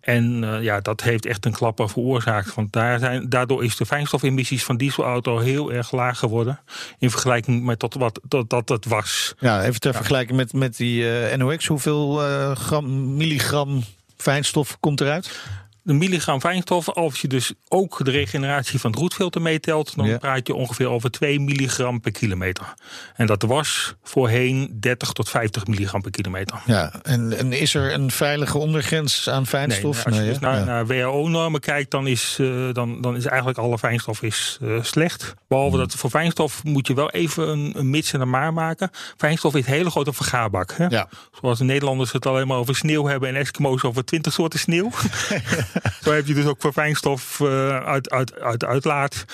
[0.00, 2.54] En eh, ja, dat heeft echt een klapper veroorzaakt.
[2.54, 6.60] Want daar zijn, daardoor is de fijnstofemissies van dieselauto heel erg laag geworden.
[6.98, 9.34] In vergelijking met tot wat dat, dat het was.
[9.38, 11.66] Ja, even ter vergelijking met, met die eh, NOx.
[11.66, 13.84] Hoeveel eh, gram, milligram
[14.16, 15.40] fijnstof komt eruit?
[15.88, 20.18] De milligram fijnstof, als je dus ook de regeneratie van het roetfilter meetelt, dan Ja.
[20.18, 22.74] praat je ongeveer over 2 milligram per kilometer.
[23.16, 26.60] En dat was voorheen 30 tot 50 milligram per kilometer.
[26.66, 30.04] Ja, en, en is er een veilige ondergrens aan fijnstof?
[30.04, 30.64] als je Nee, dus naar, Ja.
[30.64, 35.34] naar WHO-normen kijkt, dan is, eh, dan, dan is eigenlijk alle fijnstof is, eh, slecht.
[35.48, 35.86] Behalve Hmm.
[35.86, 38.90] dat voor fijnstof moet je wel even een, een mits en een maar maken.
[39.16, 40.72] Fijnstof is een hele grote vergaarbak.
[40.76, 40.86] Hè?
[40.86, 41.08] Ja.
[41.40, 44.90] Zoals de Nederlanders het alleen maar over sneeuw hebben en Eskimo's over 20 soorten sneeuw.
[46.04, 49.24] Zo heb je dus ook voor fijnstof eh, uit, uit, uit uitlaat.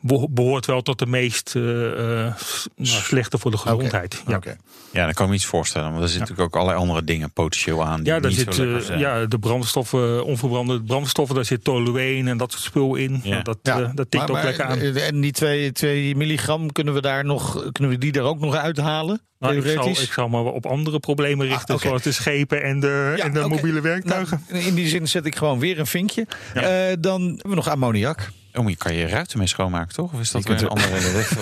[0.00, 2.34] Beho- Behoort wel tot de meest eh, eh, nou,
[2.76, 4.22] slechte voor de gezondheid.
[4.26, 4.36] Ja.
[4.36, 4.56] Oké.
[4.92, 5.90] Ja, dan kan ik me iets voorstellen.
[5.90, 7.96] Want er zitten natuurlijk ook allerlei andere dingen potentieel aan.
[8.02, 12.52] Die Ja, daar niet zit ja, de brandstoffen, onverbrande brandstoffen, daar zit tolueen en dat
[12.52, 13.20] soort spul in.
[13.22, 13.42] Ja.
[13.42, 14.78] Dat, Ja, dat tikt maar- ook maar, lekker aan.
[14.78, 18.54] En die 2 twee milligram, kunnen we, daar nog, kunnen we die er ook nog
[18.54, 19.20] uithalen?
[19.38, 21.86] Nou, ik, zal, ik zal me op andere problemen richten, Ah, oké.
[21.86, 24.44] zoals de schepen en de, Ja, en de mobiele werktuigen.
[24.48, 26.26] Nou, in die zin zet ik gewoon weer een vinkje.
[26.54, 26.62] Eh,
[27.00, 28.30] dan hebben we nog ammoniak.
[28.58, 30.12] Oh, je kan je ruiten mee schoonmaken, toch?
[30.12, 31.32] Of is dat weer een andere weg?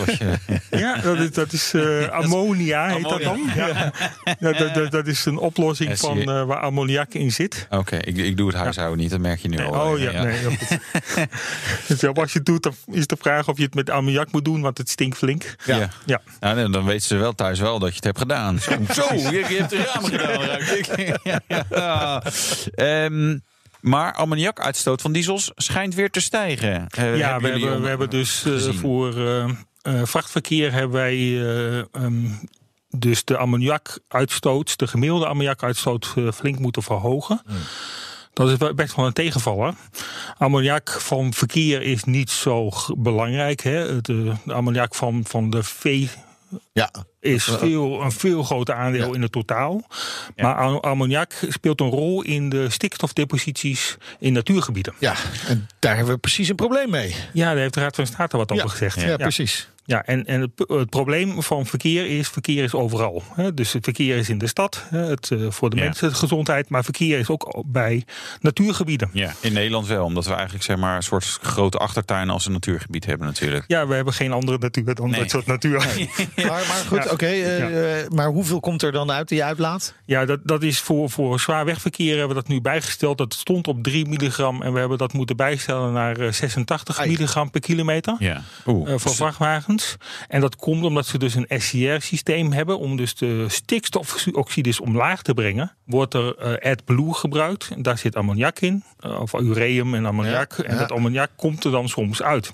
[0.80, 3.40] Ja, dat is, dat is eh, ammonia, heet dat dan.
[3.54, 3.92] Ja.
[4.38, 7.66] Ja, dat, dat, dat is een oplossing Ja, van eh, waar ammoniak in zit.
[7.70, 9.90] Oké, ik, ik doe het huishouden niet, dat merk je nu al.
[9.90, 10.44] oh ja, nee.
[10.44, 10.78] goed.
[11.88, 14.32] dus ja, als je het doet, dan is de vraag of je het met ammoniak
[14.32, 15.54] moet doen, want het stinkt flink.
[15.64, 15.88] Ja.
[16.06, 16.20] Ja.
[16.40, 18.58] Nou, nee, dan weten ze wel thuis wel dat je het hebt gedaan.
[18.60, 21.10] Zo, zo je, je hebt de ramen gedaan.
[21.68, 22.22] Ja.
[22.74, 23.38] Ehm,
[23.80, 26.86] maar ammoniakuitstoot van diesels schijnt weer te stijgen.
[26.88, 29.44] Eh, Ja, we hebben, we hebben dus eh, voor eh,
[29.82, 32.24] eh, vrachtverkeer hebben wij eh, ehm,
[32.90, 37.42] dus de ammoniakuitstoot, de gemiddelde ammoniakuitstoot flink moeten verhogen.
[38.32, 39.74] Dat is best wel een tegenvaller.
[40.38, 43.60] Ammoniak van verkeer is niet zo belangrijk.
[43.60, 44.00] Hè.
[44.00, 46.10] De, de ammoniak van, van de vee
[46.72, 46.90] Ja,
[47.26, 49.14] is veel, een veel groter aandeel Ja.
[49.14, 49.82] in het totaal.
[50.36, 54.94] Maar am- ammoniak speelt een rol in de stikstofdeposities in natuurgebieden.
[54.98, 55.14] ja,
[55.48, 57.14] en daar hebben we precies een probleem mee.
[57.32, 59.00] Ja, daar heeft de Raad van State wat over gezegd.
[59.00, 59.68] Ja, precies.
[59.86, 63.22] Ja, en, en het, het probleem van verkeer is, verkeer is overal.
[63.34, 63.54] Hè.
[63.54, 65.82] Dus het verkeer is in de stad, hè, het, eh, voor de Ja.
[65.84, 68.04] mensen de gezondheid, maar verkeer is ook bij
[68.40, 69.10] natuurgebieden.
[69.12, 70.04] Ja, in Nederland wel.
[70.04, 73.64] Omdat we eigenlijk zeg maar, een soort grote achtertuin als een natuurgebied hebben natuurlijk.
[73.66, 75.20] Ja, we hebben geen andere natuur dan Nee.
[75.20, 75.74] dat soort natuur.
[76.36, 77.10] Maar, maar goed, Ja.
[77.10, 77.26] oké.
[77.26, 79.94] eh, eh, maar hoeveel komt er dan uit die uitlaat?
[80.04, 83.18] Ja, dat, dat is voor, voor zwaar wegverkeer hebben we dat nu bijgesteld.
[83.18, 87.08] Dat stond op 3 milligram en we hebben dat moeten bijstellen naar eh, 86 Ai.
[87.08, 88.16] milligram per kilometer.
[88.18, 88.42] Ja.
[88.66, 88.92] Oeh.
[88.92, 89.75] eh, voor vrachtwagens.
[90.28, 95.34] En dat komt omdat ze dus een SCR-systeem hebben om dus de stikstofoxides omlaag te
[95.34, 95.74] brengen.
[95.84, 97.68] wordt er eh, AdBlue gebruikt.
[97.70, 100.54] En daar zit ammoniak in, eh, of ureum en ammoniak.
[100.56, 100.78] Ja, en ja.
[100.78, 102.52] dat ammoniak komt er dan soms uit.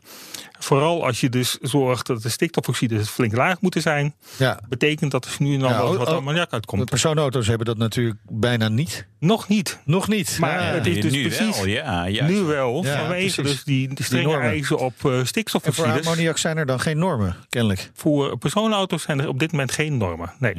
[0.64, 4.61] Vooral als je dus zorgt dat de stikstofoxide flink laag moeten zijn, Ja.
[4.68, 6.90] betekent dat er nu en dan Ja, wel oh, wat oh, ammoniak De uitkomt.
[6.90, 9.07] personenauto's hebben dat natuurlijk bijna niet.
[9.18, 9.79] Nog niet.
[9.85, 10.37] Nog niet.
[10.40, 10.72] Maar Ja.
[10.72, 12.09] het is dus nu precies wel, ja.
[12.09, 12.35] Juist.
[12.35, 13.55] nu wel, Ja, vanwege precies.
[13.57, 15.18] dus die, die strenge eisen op eh,
[15.62, 17.90] en voor ammoniak zijn er dan geen normen, kennelijk.
[17.94, 20.33] Voor personenauto's zijn er op dit moment geen normen.
[20.38, 20.55] Nee.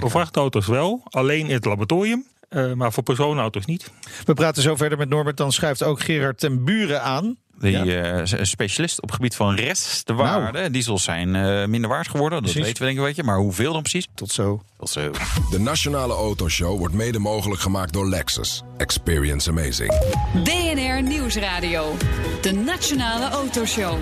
[0.00, 2.24] Voor vrachtauto's wel, alleen in het laboratorium.
[2.54, 3.90] Eh, maar voor personenauto's niet.
[4.24, 5.36] We praten zo verder met Norbert.
[5.36, 7.36] Dan schuift ook Gerard ten Buren aan.
[7.58, 10.70] Die eh, is specialist op het gebied van restwaarde.
[10.70, 12.66] Diesels zijn eh, minder waard geworden, dat Precies.
[12.66, 13.22] weten we denk ik een beetje.
[13.22, 14.08] Maar hoeveel dan precies?
[14.14, 14.62] Tot zo.
[14.80, 15.04] Is, eh,
[15.50, 18.62] De Nationale Autoshow wordt mede mogelijk gemaakt door Lexus.
[18.76, 20.00] Experience amazing.
[20.44, 21.96] BNR Nieuwsradio.
[22.40, 23.98] De Nationale Autoshow.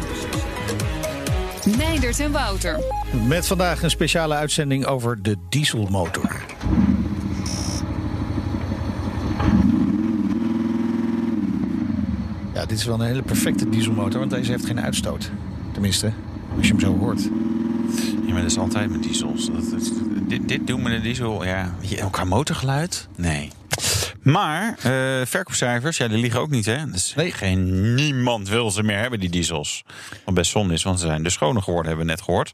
[1.77, 2.81] Meindert en Wouter.
[3.27, 6.41] Met vandaag een speciale uitzending over de dieselmotor.
[12.55, 15.31] Ja, dit is wel een hele perfecte dieselmotor, want deze heeft geen uitstoot.
[15.73, 16.13] Tenminste,
[16.57, 17.21] als je hem zo hoort.
[18.27, 19.47] Ja, maar dat is altijd met diesels.
[19.47, 19.65] Dat,
[20.29, 21.75] dit, dit doen met een diesel, ja.
[21.99, 23.09] Elkaar motorgeluid?
[23.17, 23.51] Nee.
[24.23, 26.91] Maar eh, verkoopcijfers, ja, die liegen ook niet, hè?
[26.91, 27.33] Dus Nee.
[27.33, 29.85] geen, niemand wil ze meer hebben, die diesels.
[30.25, 32.53] Wat best zonde is, want ze zijn dus schoner geworden, hebben we net gehoord.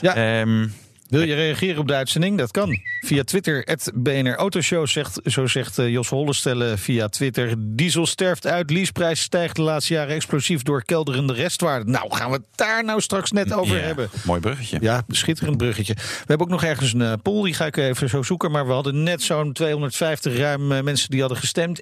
[0.00, 0.14] Ja.
[0.14, 0.66] Ehm,
[1.08, 2.38] Wil je reageren op de uitzending?
[2.38, 2.80] Dat kan.
[3.00, 7.54] Via Twitter, het BNR Autoshow, zegt, zo zegt eh, Jos Hollestelle via Twitter.
[7.58, 11.90] Diesel sterft uit, leaseprijs stijgt de laatste jaren explosief door kelderende restwaarde.
[11.90, 14.10] Nou, gaan we het daar nou straks net over ja, hebben.
[14.24, 14.78] Mooi bruggetje.
[14.80, 15.94] Ja, schitterend bruggetje.
[15.94, 18.50] We hebben ook nog ergens een eh, poll, die ga ik even zo zoeken.
[18.50, 21.80] Maar we hadden net zo'n 250 ruim eh, mensen die hadden gestemd.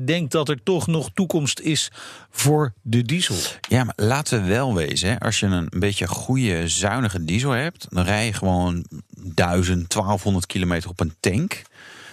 [0.00, 1.90] 61% denkt dat er toch nog toekomst is
[2.30, 3.36] voor de diesel.
[3.68, 5.08] Ja, maar laten we wel wezen.
[5.08, 5.18] Hè.
[5.18, 11.00] Als je een beetje goede, zuinige diesel hebt, dan je gewoon 1000, 1200 kilometer op
[11.00, 11.62] een tank.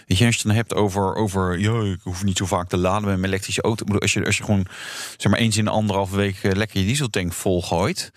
[0.08, 2.70] Weet je, als je het dan hebt over, over ja, ik hoef niet zo vaak
[2.70, 3.98] te laden met mijn elektrische auto.
[3.98, 4.66] Als je, als je gewoon
[5.18, 8.12] zeg maar eens in de anderhalve week eh, lekker je dieseltank volgooit.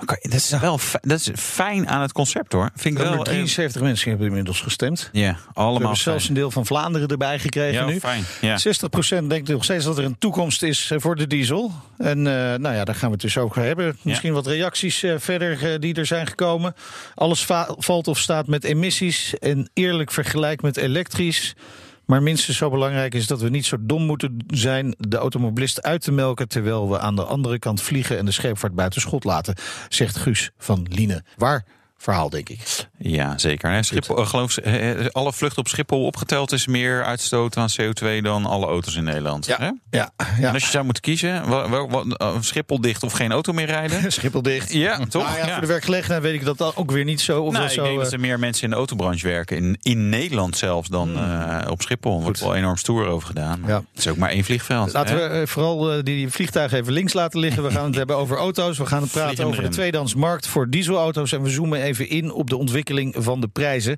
[0.00, 2.70] Dat is wel dat is fijn aan het concept hoor.
[2.76, 3.12] Vind ik wel.
[3.14, 5.08] eh, 73 mensen hebben inmiddels gestemd.
[5.12, 8.00] Ja, allemaal hebben zelfs een deel van Vlaanderen erbij gekregen Ja, nu.
[8.00, 8.24] fijn.
[8.40, 8.58] Ja.
[8.58, 11.72] 60% denkt nog steeds dat er een toekomst is eh, voor de diesel.
[11.98, 13.96] En eh, nou ja, daar gaan we het dus over hebben.
[14.02, 16.74] Misschien wat reacties eh, verder eh, die er zijn gekomen.
[17.14, 21.54] Alles va- valt of staat met emissies en eerlijk vergelijk met elektrisch.
[22.12, 26.02] Maar minstens zo belangrijk is dat we niet zo dom moeten zijn de automobilist uit
[26.02, 26.48] te melken.
[26.48, 29.54] terwijl we aan de andere kant vliegen en de scheepvaart buiten schot laten,
[29.88, 31.24] zegt Guus van Liene.
[31.36, 31.64] Waar
[32.02, 32.58] verhaal, denk ik.
[32.98, 33.84] Ja, zeker.
[33.84, 34.58] Schiphol, geloof,
[35.12, 39.46] alle vluchten op Schiphol opgeteld is meer uitstoot aan CO2 dan alle auto's in Nederland.
[39.46, 39.70] Hè?
[39.90, 40.52] ja, En ja.
[40.52, 43.66] als je zou moeten kiezen, wa- wa- wa- eh, Schiphol dicht of geen auto meer
[43.66, 44.12] rijden?
[44.12, 44.72] Schiphol dicht.
[44.72, 45.22] Ja, toch?
[45.24, 45.52] Nou ja, Ja.
[45.52, 47.42] voor de werkgelegenheid weet ik dat dan ook weer niet zo.
[47.42, 49.56] Of Nou, dat ik zo denk eh, dat er meer mensen in de autobranche werken.
[49.56, 52.16] In, in Nederland zelfs dan eh, op Schiphol.
[52.16, 53.62] Er wordt wel enorm stoer over gedaan.
[53.66, 53.74] Ja.
[53.74, 54.92] Het is ook maar één vliegveld.
[54.92, 55.40] Laten hè?
[55.40, 57.62] we vooral die vliegtuigen even links laten liggen.
[57.62, 58.78] We gaan het hebben over auto's.
[58.78, 61.32] We gaan het praten over de tweedehandsmarkt voor dieselauto's.
[61.32, 63.96] En we zoomen even in op de ontwikkeling van de prijzen.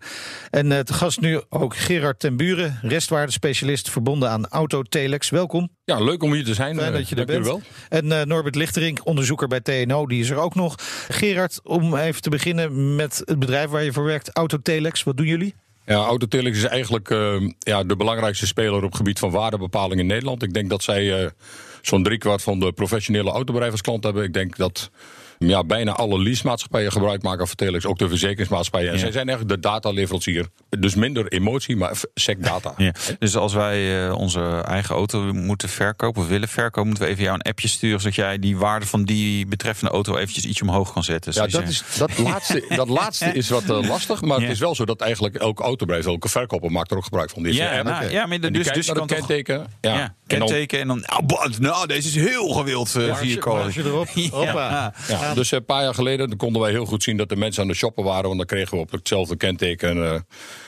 [0.51, 5.31] En eh, te gast nu ook Gerard ten Buren, restwaardespecialist verbonden aan Autotelex.
[5.31, 5.69] Welkom.
[5.85, 6.77] Ja, leuk om hier te zijn.
[6.77, 7.45] Fijn Eh, dat je er dank bent.
[7.45, 7.63] wel.
[7.89, 10.75] En eh, Norbert Lichterink, onderzoeker bij TNO, die is er ook nog.
[11.09, 15.03] Gerard, om even te beginnen met het bedrijf waar je voor werkt, Autotelex.
[15.03, 15.55] Wat doen jullie?
[15.87, 17.09] Ja, Autotelex is eigenlijk
[17.59, 20.43] ja, de belangrijkste speler op het gebied van waardebepaling in Nederland.
[20.43, 21.31] Ik denk dat zij eh,
[21.83, 24.25] zo'n driekwart van de professionele autobedrijven als klant hebben.
[24.25, 24.91] Ik denk dat
[25.49, 28.89] ja, bijna alle leasemaatschappijen gebruik maken van Telex, ook de verzekeringsmaatschappijen.
[28.89, 29.01] En Ja.
[29.01, 30.47] zij zijn eigenlijk de dataleverancier.
[30.79, 32.75] Dus minder emotie, maar sec data.
[32.77, 32.93] Ja.
[33.19, 37.23] Dus als wij eh, onze eigen auto moeten verkopen of willen verkopen, moeten we even
[37.25, 40.93] jou een appje sturen, zodat jij die waarde van die betreffende auto eventjes iets omhoog
[40.93, 41.33] kan zetten.
[41.35, 44.21] Ja, dat, is, dat, laatste, dat laatste is wat eh, lastig.
[44.21, 44.43] Maar Ja.
[44.43, 47.43] het is wel zo dat eigenlijk elke autobedrijf, elke verkoper maakt er ook gebruik van.
[47.43, 49.27] Die Ja, nou, ja, maar die dus, dus je kan toch.
[49.81, 50.15] Ja.
[50.35, 54.09] En dan- kenteken en dan, nou, bah, nou, deze is heel gewild, uh, Marge erop.
[54.31, 54.95] Hoppa.
[55.09, 57.63] Ja, dus een paar jaar geleden dan konden wij heel goed zien dat de mensen
[57.63, 58.25] aan de shoppen waren.
[58.25, 60.21] Want dan kregen we op hetzelfde kenteken eh,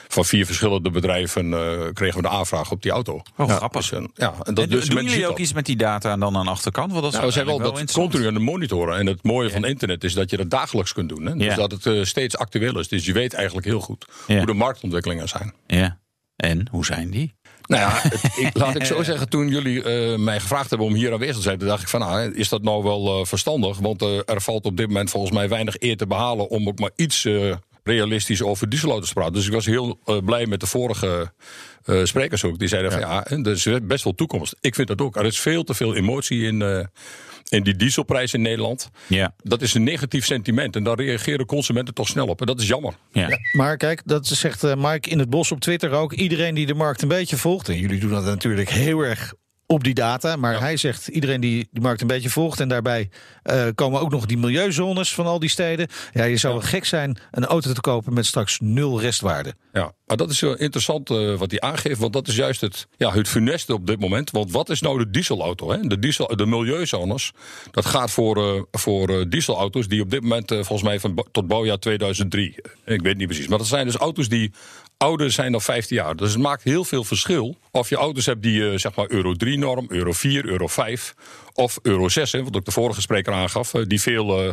[0.09, 3.22] van vier verschillende bedrijven eh, kregen we de aanvraag op die auto.
[3.37, 3.81] Oh, ja, grappig.
[3.88, 5.38] Dus, eh, ja, en dat, En dus doen jullie ook dat.
[5.38, 6.90] iets met die data dan aan de achterkant?
[6.90, 8.98] Want dat is Nou, we zijn wel dat continu aan de monitoren.
[8.98, 11.26] En het mooie van internet is dat je dat dagelijks kunt doen.
[11.26, 11.35] Hè?
[11.35, 11.55] Dus Ja.
[11.55, 12.88] dat het eh, steeds actueel is.
[12.88, 14.37] Dus je weet eigenlijk heel goed Ja.
[14.37, 15.55] hoe de marktontwikkelingen zijn.
[15.66, 15.98] Ja.
[16.37, 17.35] En, hoe zijn die?
[17.66, 18.05] Nou ja,
[18.37, 21.42] ik, laat ik zo zeggen, toen jullie eh, mij gevraagd hebben om hier aanwezig te
[21.42, 23.79] zijn, toen dacht ik van, nou, is dat nou wel eh, verstandig?
[23.79, 26.79] Want eh, er valt op dit moment volgens mij weinig eer te behalen om ook
[26.79, 27.29] maar iets
[27.85, 29.33] realistisch over dieselauto's te praten.
[29.33, 31.33] Dus ik was heel blij met de vorige
[32.02, 32.59] sprekers ook.
[32.59, 34.57] Die zeiden van, ja, er is best wel toekomst.
[34.61, 35.16] Ik vind dat ook.
[35.16, 36.88] Er is veel te veel emotie in,
[37.48, 38.90] in die dieselprijs in Nederland.
[39.06, 39.35] Ja.
[39.42, 40.76] Dat is een negatief sentiment.
[40.76, 42.40] En daar reageren consumenten toch snel op.
[42.40, 42.94] En dat is jammer.
[43.12, 43.38] Ja.
[43.52, 46.12] Maar kijk, dat zegt eh, Mike in het bos op Twitter ook.
[46.12, 47.68] Iedereen die de markt een beetje volgt.
[47.68, 49.35] En jullie doen dat natuurlijk heel erg
[49.66, 50.37] op die data.
[50.37, 52.61] Maar hij zegt iedereen die de markt een beetje volgt.
[52.61, 53.09] En daarbij
[53.42, 55.88] eh, komen ook nog die milieuzones van al die steden.
[56.12, 59.55] Ja, je zou wel gek zijn een auto te kopen met straks nul restwaarde.
[59.72, 62.00] Ja, maar dat is interessant eh, wat hij aangeeft.
[62.00, 64.31] Want dat is juist het, ja, het funeste op dit moment.
[64.31, 65.70] Want wat is nou de dieselauto?
[65.70, 65.81] Hè?
[65.81, 67.33] De, diesel, de milieuzones.
[67.70, 71.79] Dat gaat voor, eh, voor dieselauto's die op dit moment volgens mij van tot bouwjaar
[71.79, 72.55] 2003.
[72.85, 73.48] Ik weet niet precies.
[73.48, 74.52] Maar dat zijn dus auto's die
[74.96, 76.16] ouder zijn dan 15 jaar.
[76.16, 79.32] Dus het maakt heel veel verschil of je auto's hebt die eh, zeg maar Euro
[79.32, 81.14] 3 norm, Euro 4, Euro 5
[81.52, 84.52] of Euro 6, hè, wat ook de vorige spreker aangaf, eh, die veel, eh,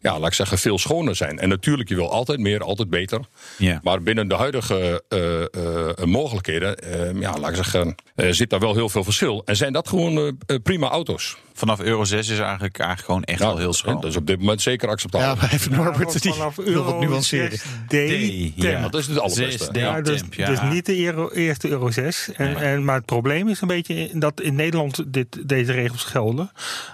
[0.00, 1.38] ja, laat ik zeggen, veel schoner zijn.
[1.38, 3.20] En natuurlijk, je wil altijd meer, altijd beter.
[3.58, 3.80] Ja.
[3.82, 8.60] Maar binnen de huidige eh, eh, mogelijkheden, eh, ja, laat ik zeggen, eh, zit daar
[8.60, 9.42] wel heel veel verschil.
[9.44, 11.36] En zijn dat gewoon prima auto's?
[11.56, 14.00] Vanaf euro 6 is eigenlijk, eigenlijk gewoon echt wel heel schoon.
[14.00, 15.28] Dat is op dit moment zeker acceptabel.
[15.28, 17.58] Ja, maar even Norbert, die Vanaf wil wat Euro nuanceren.
[17.58, 17.86] 6D.
[17.86, 18.88] D, ja.
[18.88, 19.64] Dat is het allerbeste.
[19.64, 20.46] 6D Ja, dus, temp, ja.
[20.46, 22.28] dus niet de euro, eerste euro 6.
[22.36, 26.50] En, en, maar het probleem is een beetje dat in Nederland dit, deze regels gelden.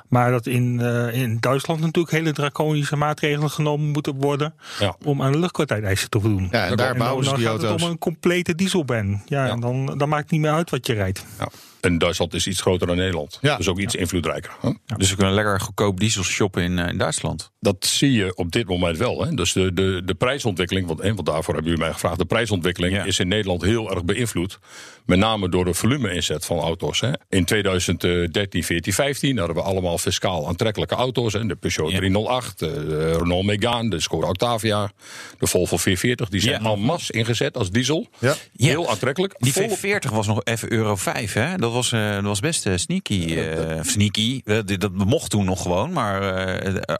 [0.08, 4.54] Maar dat in, eh, in Duitsland natuurlijk hele draconische maatregelen genomen moeten worden.
[4.78, 4.96] Ja.
[5.04, 6.48] om aan de luchtkwaliteitseisen te voldoen.
[6.50, 9.22] Ja, en daar dan- bouwen ze dan die gaat het om een complete dieselban.
[9.26, 9.50] Ja, Ja.
[9.52, 11.24] En dan, dan maakt het niet meer uit wat je rijdt.
[11.38, 11.48] Ja.
[11.80, 13.38] En Duitsland is iets groter dan Nederland.
[13.40, 13.56] Ja.
[13.56, 14.50] Dus ook iets invloedrijker.
[14.60, 14.70] hè?
[14.96, 17.50] Dus we kunnen lekker goedkoop diesel shoppen in, eh, in Duitsland.
[17.60, 19.24] Dat zie je op dit moment wel.
[19.24, 19.34] Hè?
[19.34, 22.18] Dus de, de, de prijsontwikkeling, want, want daarvoor hebben jullie mij gevraagd.
[22.18, 23.04] De prijsontwikkeling Ja.
[23.04, 24.58] is in Nederland heel erg beïnvloed.
[25.06, 27.00] Met name door de volume-inzet van auto's.
[27.00, 27.10] Hè?
[27.28, 31.32] In 2013, 14, 15 hadden we allemaal fiscaal aantrekkelijke auto's.
[31.32, 31.46] Hè?
[31.46, 31.96] De Peugeot Ja.
[31.96, 34.90] 308, de Renault Megane, de Skoda Octavia,
[35.38, 36.28] de Volvo 440.
[36.28, 36.68] Die zijn Ja.
[36.68, 38.08] al mas ingezet als diesel.
[38.18, 38.34] Ja.
[38.56, 39.34] Heel aantrekkelijk.
[39.38, 41.56] Die Vol- V40 was nog even euro 5, hè?
[41.56, 43.34] Dat was, eh, dat was best eh, sneaky.
[43.36, 44.40] eh, sneaky.
[44.44, 46.20] Dit- dat mocht toen nog gewoon, maar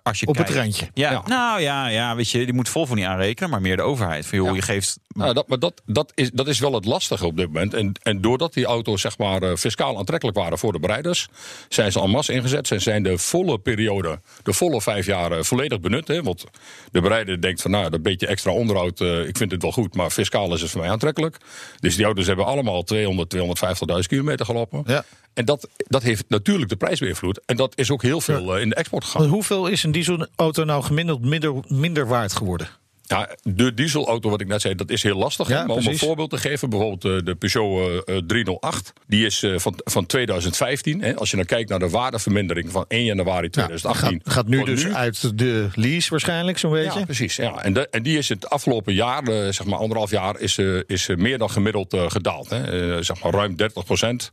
[0.03, 0.89] als je Op het randje.
[0.95, 1.23] Ja, Ja.
[1.27, 4.27] nou ja, ja, weet je, die moet Volvo niet aanrekenen, maar meer de overheid.
[4.27, 4.55] Van, joh, Ja.
[4.55, 4.99] je geeft...
[5.09, 7.75] Nou, dat, maar dat, dat, is, dat is wel het lastige op dit moment.
[7.75, 11.29] En, en doordat die auto's zeg maar, fiscaal aantrekkelijk waren voor de bereiders,
[11.69, 12.71] zijn ze en masse ingezet.
[12.71, 16.09] En zijn de volle periode, de volle vijf jaar volledig benut.
[16.09, 16.23] Hè?
[16.23, 16.45] Want
[16.91, 20.11] de bereider denkt van nou, dat beetje extra onderhoud, ik vind het wel goed, maar
[20.11, 21.37] fiscaal is het voor mij aantrekkelijk.
[21.81, 24.47] Dus die auto's hebben allemaal 200, 250.000 kilometer
[24.87, 25.05] Ja.
[25.35, 27.41] En dat, dat heeft natuurlijk de prijs beïnvloed.
[27.45, 29.29] En dat is ook heel veel eh, in de export gegaan.
[29.29, 32.69] Hoeveel is een dieselauto nou gemiddeld minder, minder waard geworden?
[33.11, 35.49] Ja, de dieselauto, wat ik net zei, dat is heel lastig.
[35.49, 38.93] Ja, maar om een voorbeeld te geven, bijvoorbeeld eh, de Peugeot eh, eh, 308.
[39.07, 41.03] Die is eh, van, van 2015.
[41.03, 41.17] Hè.
[41.17, 44.21] Als je dan kijkt naar de waardevermindering van 1 januari Ja, 2018.
[44.25, 46.99] gaat, gaat nu dus uit de lease waarschijnlijk, zo'n beetje.
[46.99, 47.37] Ja, precies.
[47.37, 47.63] Ja.
[47.63, 50.79] En, de- en die is het afgelopen jaar, eh, zeg maar anderhalf jaar, is, eh,
[50.87, 52.51] is eh, meer dan gemiddeld eh, gedaald.
[52.51, 52.95] Hè.
[52.97, 54.31] Eh, zeg maar ruim 30 procent.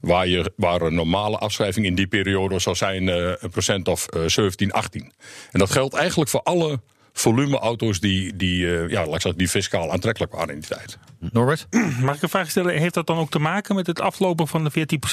[0.00, 4.06] Waar, je, waar een normale afschrijving in die periode zou zijn eh, een procent of
[4.06, 5.12] eh, 17, 18.
[5.52, 6.80] En dat geldt eigenlijk voor alle
[7.20, 10.98] volumeauto's die, die, eh, ja, laat ik zeggen, die fiscaal aantrekkelijk waren in die tijd.
[11.18, 11.66] Norbert?
[12.00, 12.78] Mag ik een vraag stellen?
[12.78, 14.70] Heeft dat dan ook te maken met het aflopen van de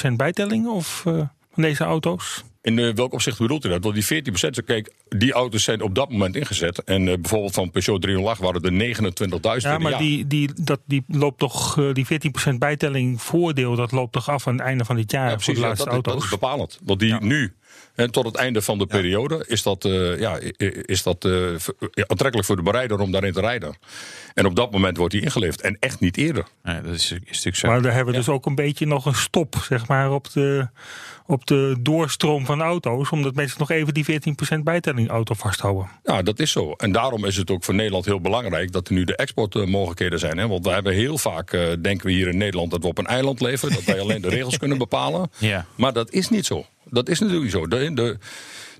[0.08, 1.12] 14% bijtelling of, eh,
[1.52, 2.44] van deze auto's?
[2.62, 3.82] In eh, welk opzicht bedoelt u dat?
[3.84, 6.84] Want die 14% kijk, die auto's zijn op dat moment ingezet.
[6.84, 8.96] En eh, bijvoorbeeld van Peugeot 308 waren er
[9.60, 12.06] 29.000 Ja, maar die, die, dat, die loopt toch, eh, die
[12.52, 15.42] 14% bijtelling voordeel, dat loopt toch af aan het einde van dit jaar Ja, voor
[15.44, 16.24] precies, ja, dat, is- dat auto's?
[16.24, 16.78] is bepalend.
[16.84, 17.54] Want die nu,
[17.96, 20.38] en tot het einde van de periode, is dat, eh, ja,
[20.82, 21.32] is dat eh,
[22.06, 23.76] aantrekkelijk voor de bereider om daarin te rijden.
[24.34, 25.60] En op dat moment wordt die ingeleverd.
[25.60, 26.46] En echt niet eerder.
[26.62, 27.68] Nee, dat is, is natuurlijk zo.
[27.68, 30.68] Maar daar hebben we dus ook een beetje nog een stop, zeg maar, op de,
[31.26, 33.10] op de doorstroom van auto's.
[33.10, 34.20] Omdat mensen nog even die
[34.56, 35.90] 14% bijtelling auto vasthouden.
[36.04, 36.72] Ja, dat is zo.
[36.72, 40.38] En daarom is het ook voor Nederland heel belangrijk dat er nu de exportmogelijkheden zijn.
[40.38, 40.48] Hè?
[40.48, 43.06] Want we hebben heel vaak, eh, denken we hier in Nederland, dat we op een
[43.06, 43.70] eiland leven.
[43.72, 45.30] Dat wij alleen de regels kunnen bepalen.
[45.38, 45.66] Ja.
[45.74, 46.66] Maar dat is niet zo.
[46.90, 47.66] Dat is natuurlijk zo.
[47.66, 48.18] De, de,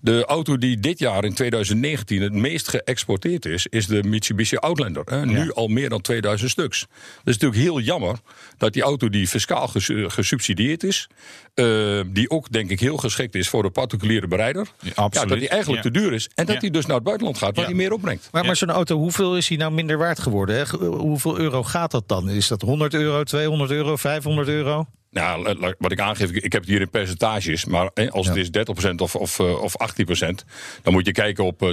[0.00, 5.02] de auto die dit jaar in 2019 het meest geëxporteerd is, is de Mitsubishi Outlander.
[5.04, 5.26] Hè?
[5.26, 6.80] Nu al meer dan 2000 stuks.
[6.80, 8.16] Dat is natuurlijk heel jammer
[8.58, 11.08] dat die auto die fiscaal ges- gesubsidieerd is,
[11.54, 15.48] eh, die ook denk ik heel geschikt is voor de particuliere bereider, Ja, dat die
[15.48, 15.90] eigenlijk Ja.
[15.90, 16.28] te duur is.
[16.34, 16.60] En dat Ja.
[16.60, 17.70] die dus naar het buitenland gaat, waar Ja.
[17.70, 18.28] die meer opbrengt.
[18.32, 20.56] Maar, maar zo'n auto, hoeveel is die nou minder waard geworden?
[20.56, 20.86] Hè?
[20.86, 22.28] Hoeveel euro gaat dat dan?
[22.30, 24.86] Is dat 100 euro, 200 euro, 500 euro?
[25.16, 27.64] Nou, wat ik aangeef, ik heb het hier in percentages.
[27.64, 28.48] Maar hè, als het is
[28.88, 30.44] 30% of, of, eh, of 18%,
[30.82, 31.68] dan moet je kijken op eh,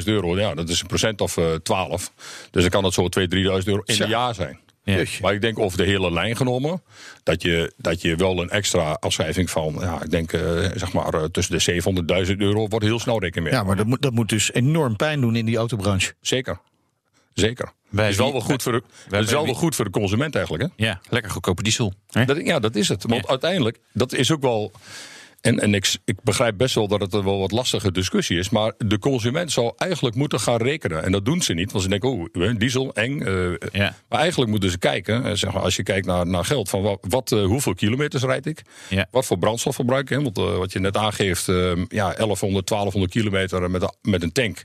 [0.00, 0.38] 20.000 euro.
[0.38, 2.12] Ja, dat is een procent of eh 12.
[2.50, 4.58] Dus dan kan dat zo 2.000, 3.000 euro in een jaar zijn.
[4.84, 5.04] Ja.
[5.20, 6.82] Maar ik denk over de hele lijn genomen,
[7.22, 10.40] dat je, dat je wel een extra afschrijving van, ja, ik denk eh,
[10.74, 13.60] zeg maar eh, tussen de 700.000 euro wordt heel snel rekening mee.
[13.60, 16.12] Ja, maar dat moet, dat moet dus enorm pijn doen in die autobranche.
[16.20, 16.58] Zeker.
[17.34, 17.72] Zeker.
[17.88, 20.64] Wij is wel wel goed voor de, is wel wel goed voor de consument eigenlijk.
[20.76, 20.84] Hè?
[20.86, 21.92] Ja, lekker goedkope diesel.
[22.10, 22.24] Hè?
[22.24, 23.02] Dat, ja, dat is het.
[23.08, 23.28] Want Ja.
[23.28, 24.72] uiteindelijk, dat is ook wel.
[25.40, 28.50] En, en ik, ik begrijp best wel dat het wel wat lastige discussie is.
[28.50, 31.04] Maar de consument zou eigenlijk moeten gaan rekenen.
[31.04, 31.70] En dat doen ze niet.
[31.72, 33.20] Want ze denken, oh, diesel, eng.
[33.20, 33.94] eh, Ja.
[34.08, 35.24] Maar eigenlijk moeten ze kijken.
[35.24, 36.68] eh, Zeg maar, als je kijkt naar, naar geld.
[36.68, 38.62] Van wat, wat, eh, hoeveel kilometers rijd ik?
[38.88, 39.06] Ja.
[39.10, 40.18] Wat voor brandstof verbruik ik?
[40.22, 41.48] Want eh, wat je net aangeeft.
[41.48, 44.64] eh, ja, 1100, 1200 kilometer met, met een tank.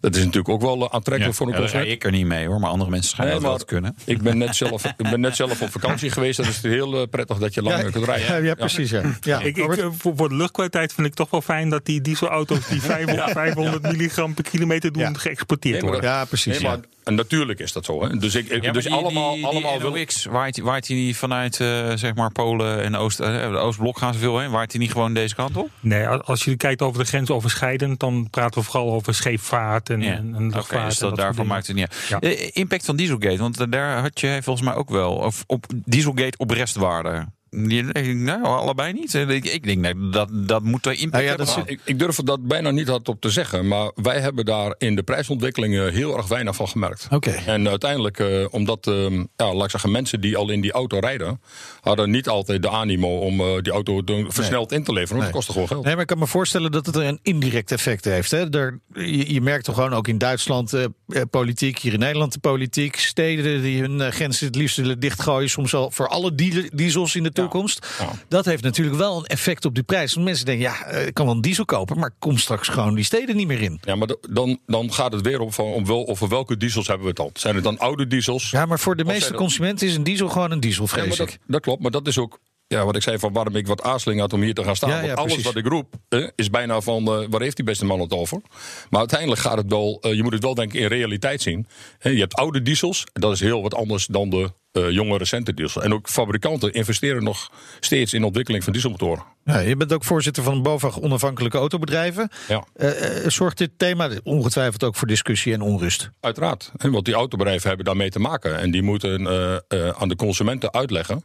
[0.00, 1.86] Dat is natuurlijk ook wel eh, aantrekkelijk Ja, voor een ja, daar consument.
[1.86, 3.96] rij ik er niet mee hoor, maar andere mensen schijnen Nee, dat wel te kunnen.
[4.14, 6.36] Ik ben, net zelf, ik ben net zelf op vakantie geweest.
[6.36, 8.26] Dat is heel eh, prettig dat je langer kunt rijden.
[8.26, 8.90] Ja, ja, precies.
[8.90, 9.02] Ja.
[9.20, 12.68] Ja, Ik, eh, voor, voor de luchtkwaliteit vind ik toch wel fijn dat die dieselauto's
[12.68, 15.12] die 500, 500 milligram per kilometer doen Ja.
[15.14, 16.02] geëxporteerd worden.
[16.02, 16.52] ja, precies.
[16.58, 16.78] Nee, maar
[17.08, 18.02] en natuurlijk is dat zo.
[18.02, 18.16] Hè.
[18.16, 21.16] Dus, ik, ik- Ja, dus die- allemaal, die, allemaal wil- waait, die- waait hij niet
[21.16, 24.50] vanuit eh, zeg maar Polen en Oost, eh, de Oostblok gaan ze veel heen?
[24.50, 25.68] Waait hij niet gewoon deze kant op?
[25.80, 30.00] Nee, als je kijkt over de grens overschrijdend, dan praten we vooral over scheepvaart en,
[30.00, 30.12] Ja.
[30.12, 30.84] en, en Oké, luchtvaart.
[30.88, 32.22] dus en dat, dat daarvoor maakt het niet uit.
[32.22, 32.50] Ja.
[32.52, 35.14] Impact van Dieselgate, want daar had je volgens mij ook wel.
[35.14, 37.26] Of op Dieselgate op restwaarde.
[37.66, 39.14] Die- ik- Nou, allebei niet.
[39.14, 41.46] Eh, Ik, ik denk nee, dat dat moet er impact Nou ja, hebben.
[41.46, 43.68] dat ik, ik durf dat bijna niet hardop te zeggen.
[43.68, 47.06] Maar wij hebben daar in de prijsontwikkelingen heel erg weinig van gemerkt.
[47.10, 47.30] Oké.
[47.30, 50.98] En uiteindelijk, eh, omdat eh, ja, laat ik zeggen, mensen die al in die auto
[50.98, 51.40] rijden,
[51.80, 55.16] hadden niet altijd de animo om eh, die auto versneld in te leveren.
[55.16, 55.20] Want Nee.
[55.22, 55.84] dat kostte gewoon geld.
[55.84, 58.30] Nee, maar ik kan me voorstellen dat het een indirect effect heeft.
[58.30, 58.50] Hè?
[58.56, 60.72] Er, je, je merkt toch gewoon ook in Duitsland
[61.30, 62.96] politiek, hier in Nederland de politiek.
[62.96, 65.50] Steden die hun grenzen het liefst willen dichtgooien.
[65.50, 67.46] Soms al voor alle die- diesels in de toekomst.
[67.98, 68.10] Ja.
[68.28, 70.14] Dat heeft natuurlijk wel een effect op die prijs.
[70.14, 72.94] Want mensen denken, ja, eh, ik kan wel een diesel kopen, maar kom straks gewoon
[72.94, 73.80] die steden niet meer in.
[73.84, 77.02] Ja, maar dan, dan gaat het weer om, van, om wel, over welke diesels hebben
[77.04, 77.30] we het dan?
[77.32, 78.50] Zijn het dan oude diesels?
[78.50, 81.16] Ja, maar voor de meeste dat- consumenten is een diesel gewoon een diesel, Ja, vrees
[81.16, 81.38] dat, ik.
[81.46, 84.20] dat klopt, maar dat is ook ja, wat ik zei van waarom ik wat aarzeling
[84.20, 84.90] had om hier te gaan staan.
[84.90, 85.52] Ja, ja, Want alles precies.
[85.52, 88.40] wat ik roep eh, is bijna van eh, waar heeft die beste man het over?
[88.90, 91.66] Maar uiteindelijk gaat het wel, eh, je moet het wel denk ik in realiteit zien.
[92.00, 95.54] Je hebt oude diesels, en dat is heel wat anders dan de eh, jonge recente
[95.54, 95.84] diesels.
[95.84, 97.50] En ook fabrikanten investeren nog
[97.80, 99.24] steeds in de ontwikkeling van dieselmotoren.
[99.44, 102.30] Ja, je bent ook voorzitter van BOVAG Onafhankelijke Autobedrijven.
[102.48, 102.64] Ja.
[102.74, 106.10] Eh, eh, zorgt dit thema ongetwijfeld ook voor discussie en onrust?
[106.20, 106.72] Uiteraard.
[106.76, 108.58] Want die autobedrijven hebben daarmee te maken.
[108.58, 109.26] En die moeten
[109.98, 111.24] aan de consumenten uitleggen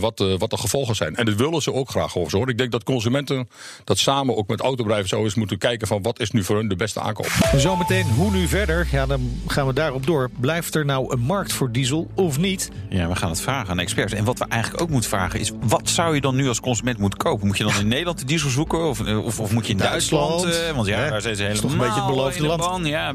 [0.00, 1.16] wat, de, wat de gevolgen zijn.
[1.16, 2.38] En dat willen ze ook graag over.
[2.38, 2.48] Hoor.
[2.48, 3.48] Ik denk dat consumenten
[3.84, 6.68] dat samen ook met autobedrijven zo eens moeten kijken van wat is nu voor hun
[6.68, 7.28] de beste aankoop.
[7.56, 8.88] Zometeen, hoe nu verder?
[8.90, 10.30] Ja, dan gaan we daarop door.
[10.40, 12.53] Blijft er nou een markt voor diesel of niet?
[12.88, 14.12] Ja, we gaan het vragen aan experts.
[14.12, 15.52] En wat we eigenlijk ook moeten vragen is...
[15.60, 17.46] wat zou je dan nu als consument moeten kopen?
[17.46, 18.88] Moet je dan in Nederland de diesel zoeken?
[18.88, 20.42] Of, eh, of, of moet je in Duitsland?
[20.42, 21.10] Duitsland, eh, want ja, hè?
[21.10, 22.60] daar zijn ze helemaal toch een beetje het beloofde in de land.
[22.60, 22.84] ban.
[22.84, 23.12] Ja,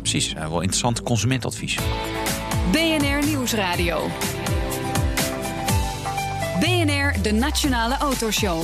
[0.00, 0.30] precies.
[0.30, 1.78] Ja, wel interessant consumentadvies.
[2.70, 4.08] BNR Nieuwsradio.
[6.60, 8.62] BNR, de Nationale Autoshow.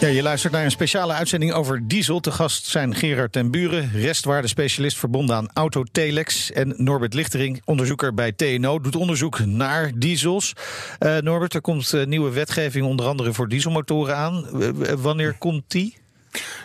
[0.00, 2.20] Ja, je luistert naar een speciale uitzending over diesel.
[2.20, 6.52] Te gast zijn Gerard ten Buren, restwaardespecialist verbonden aan Autotelex.
[6.52, 10.52] En Norbert Lichtering, onderzoeker bij TNO, doet onderzoek naar diesels.
[10.98, 14.46] Eh, Norbert, er komt eh, nieuwe wetgeving onder andere voor dieselmotoren aan.
[15.00, 15.99] Wanneer komt die?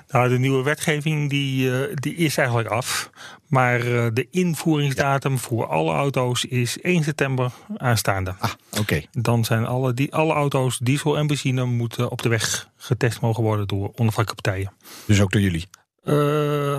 [0.08, 3.10] Nou, de nieuwe wetgeving die, eh, die is eigenlijk af.
[3.48, 8.36] Maar eh, de invoeringsdatum voor alle auto's is 1 september aanstaande.
[8.40, 9.02] Ah, oké.
[9.12, 13.44] Dan zijn alle, die, alle auto's, diesel en benzine, moeten op de weg getest mogen
[13.44, 14.72] worden door onafhankelijke partijen.
[15.06, 15.68] Dus ook door jullie.
[16.06, 16.14] Eh,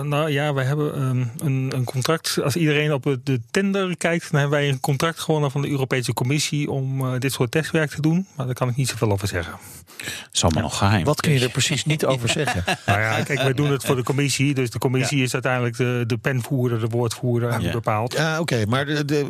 [0.01, 2.39] nou ja, wij hebben ehm, een, een contract.
[2.43, 6.13] Als iedereen op de tender kijkt, dan hebben wij een contract gewonnen van de Europese
[6.13, 8.27] Commissie om eh, dit soort testwerk te doen.
[8.35, 9.53] Maar daar kan ik niet zoveel over zeggen.
[9.97, 11.03] Het is allemaal nog geheim.
[11.03, 12.63] Wat kun je er precies niet over zeggen?
[12.85, 14.53] Nou ja, kijk, wij doen het voor de commissie.
[14.53, 17.71] Dus de commissie is uiteindelijk de, de penvoerder, de woordvoerder en Ja.
[17.71, 18.13] bepaalt.
[18.13, 18.65] Ja, oké.
[18.65, 19.27] maar de, de,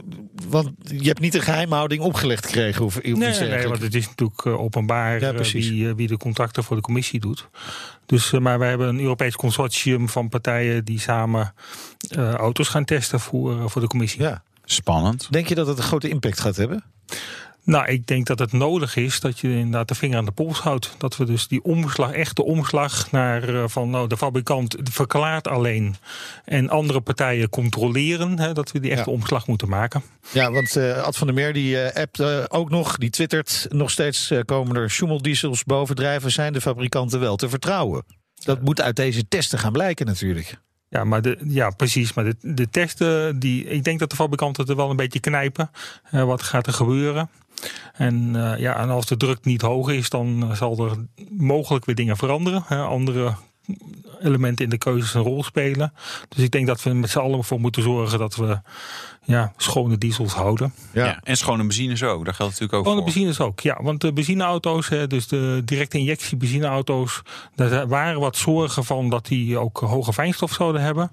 [0.50, 3.96] want je hebt niet een geheimhouding opgelegd gekregen of, of iets Nee, nee, want het
[3.96, 7.50] is natuurlijk eh, openbaar Ja, wie, wie de contracten voor de commissie doet.
[8.08, 11.54] Dus, eh, maar wij hebben een Europees consortium van partijen die samen
[12.10, 14.22] eh, auto's gaan testen voor, eh, voor de commissie.
[14.22, 14.44] Ja.
[14.66, 15.28] Spannend.
[15.32, 16.84] Denk je dat het een grote impact gaat hebben?
[17.68, 20.60] Nou, ik denk dat het nodig is dat je inderdaad de vinger aan de pols
[20.60, 20.96] houdt.
[20.98, 25.96] Dat we dus die omslag, echte omslag naar eh, van nou, de fabrikant verklaart alleen
[26.46, 28.40] en andere partijen controleren.
[28.40, 29.16] Hè, dat we die echte Ja.
[29.16, 30.04] omslag moeten maken.
[30.32, 33.90] Ja, want eh, Ad van der Meer die eh, appt ook nog, die twittert nog
[33.92, 36.32] steeds komen er schummeldiesels bovendrijven.
[36.32, 38.04] Zijn de fabrikanten wel te vertrouwen?
[38.44, 40.58] Dat moet uit deze testen gaan blijken natuurlijk.
[40.90, 42.14] Ja, maar de, ja, precies.
[42.14, 45.72] Maar de, de testen, die, ik denk dat de fabrikanten er wel een beetje knijpen.
[46.12, 47.30] Wat gaat er gebeuren?
[47.94, 50.96] En, eh, ja, en als de druk niet hoog is, dan zal er
[51.30, 52.64] mogelijk weer dingen veranderen.
[52.66, 53.34] Hè, andere
[54.22, 55.94] elementen in de keuzes een rol spelen.
[56.30, 58.62] Dus ik denk dat we met z'n allen voor moeten zorgen dat we
[59.28, 60.74] ja, schone diesels houden.
[60.94, 61.20] Ja.
[61.24, 62.24] En schone benzine zo.
[62.24, 63.04] Daar geldt natuurlijk ook de voor.
[63.04, 63.78] benzines ook, ja.
[63.82, 67.22] Want de benzineauto's, hè, dus de directe injectie benzineauto's,
[67.56, 71.12] daar waren wat zorgen van dat die ook hoge fijnstof zouden hebben.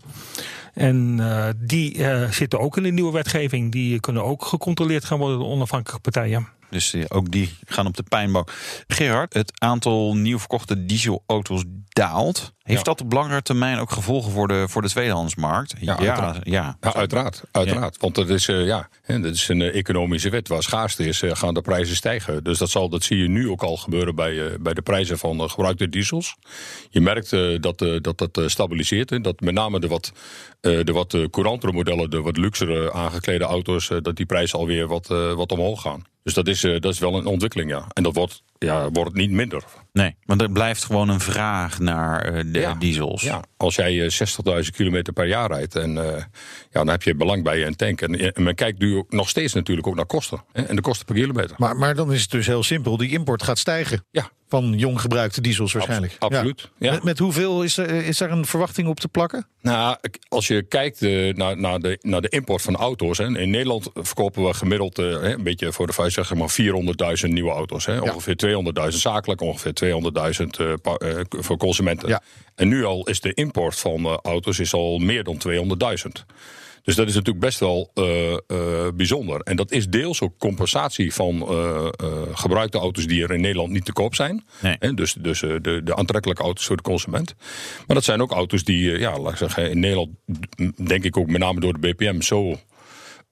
[0.74, 3.72] En eh, die eh, zitten ook in de nieuwe wetgeving.
[3.72, 6.48] Die kunnen ook gecontroleerd gaan worden door onafhankelijke partijen.
[6.70, 8.52] dus eh, ook die gaan op de pijnbank.
[8.86, 12.52] Gerard, het aantal nieuw verkochte dieselauto's daalt.
[12.62, 12.84] Heeft Ja.
[12.84, 15.74] dat op langere termijn ook gevolgen voor de, voor de tweedehandsmarkt?
[15.80, 16.38] Ja, uiteraard.
[16.42, 16.76] ja.
[16.80, 17.42] Ja, uiteraard.
[17.50, 17.96] uiteraard.
[18.04, 20.48] Want dat is, eh, ja, dat is een eh, economische wet.
[20.48, 22.44] Waar schaarste is, eh, gaan de prijzen stijgen.
[22.44, 25.50] Dus dat, zal, dat zie je nu ook al gebeuren bij, bij de prijzen van
[25.50, 26.36] gebruikte diesels.
[26.90, 27.30] Je merkt
[27.60, 29.10] dat, dat dat stabiliseert.
[29.10, 29.20] Hè.
[29.20, 30.12] Dat met name de wat,
[30.60, 33.88] de wat courantere modellen, de wat luxere aangeklede auto's...
[34.02, 36.04] dat die prijzen alweer wat, wat omhoog gaan.
[36.22, 37.86] Dus dat is, dat is wel een ontwikkeling, ja.
[37.92, 39.62] En dat wordt, ja, wordt niet minder.
[39.92, 42.74] Nee, want er blijft gewoon een vraag naar eh, de Ja.
[42.74, 43.22] diesels.
[43.22, 44.10] Ja, als jij eh,
[44.62, 46.24] 60.000 kilometer per jaar rijdt, en, eh, ja,
[46.70, 48.00] dan heb je belang bij een tank.
[48.00, 50.44] En, en men kijkt nu ook nog steeds natuurlijk ook naar kosten.
[50.52, 51.54] Hè, en de kosten per kilometer.
[51.58, 52.96] Maar, maar dan is het dus heel simpel.
[52.96, 54.04] Die import gaat stijgen.
[54.10, 54.30] Ja.
[54.48, 56.12] Van jong gebruikte diesels waarschijnlijk.
[56.18, 56.92] Abso- absoluut, ja.
[56.92, 59.46] Met, met hoeveel is er, is er een verwachting op te plakken?
[59.60, 59.96] Nou,
[60.28, 63.18] als je kijkt eh, naar, naar, de, naar de import van auto's.
[63.18, 66.56] Hè, in Nederland verkopen we gemiddeld eh, hè, een beetje voor de vuist zeg maar
[67.24, 67.86] 400.000 nieuwe auto's.
[67.86, 72.08] Hè, Ongeveer 200.000 zakelijk, ongeveer 200.000 eh, eh, voor consumenten.
[72.08, 72.22] Ja.
[72.54, 76.24] En nu al is de import van eh, auto's is al meer dan 200.000.
[76.84, 78.38] Dus dat is natuurlijk best wel eh, eh,
[78.94, 79.40] bijzonder.
[79.40, 83.72] En dat is deels ook compensatie van eh, eh, gebruikte auto's die er in Nederland
[83.72, 84.44] niet te koop zijn.
[84.60, 84.94] Nee.
[84.94, 87.34] Dus dus de, de aantrekkelijke auto's voor de consument.
[87.86, 90.10] Maar dat zijn ook auto's die, ja, laat ik zeggen, in Nederland
[90.86, 92.58] denk ik ook met name door de BPM zo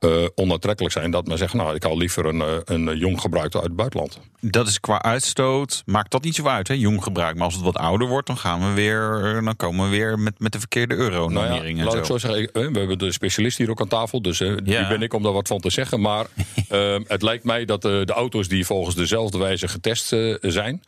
[0.02, 3.56] eh, onaantrekkelijk zijn dat men zegt, nou, ik haal liever een, eh, een jong gebruikte
[3.56, 4.18] uit het buitenland.
[4.40, 6.74] Dat is qua uitstoot, maakt dat niet zo uit, hè?
[6.74, 7.34] jong gebruik.
[7.36, 10.34] Maar als het wat ouder wordt, dan gaan we weer, dan komen we weer met,
[10.38, 11.98] met de verkeerde Nou euro-normering ja, en laat zo.
[11.98, 14.88] ik zo zeggen, eh, we hebben de specialist hier ook aan tafel, dus eh, Ja.
[14.88, 16.00] ben ik om daar wat van te zeggen.
[16.00, 16.26] Maar
[16.68, 20.82] eh, het lijkt mij dat eh, de auto's die volgens dezelfde wijze getest eh, zijn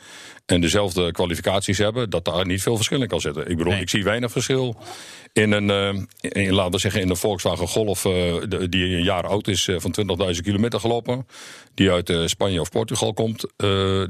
[0.47, 3.51] en dezelfde kwalificaties hebben, dat daar niet veel verschil in kan zitten.
[3.51, 3.83] Ik bedoel, Nee.
[3.83, 4.77] ik zie weinig verschil
[5.35, 8.35] in een, eh, in, laten we zeggen, in een Volkswagen Golf eh,
[8.69, 11.27] die een jaar oud is, eh, van 20.000 kilometer gelopen,
[11.75, 13.47] die uit Spanje of Portugal komt,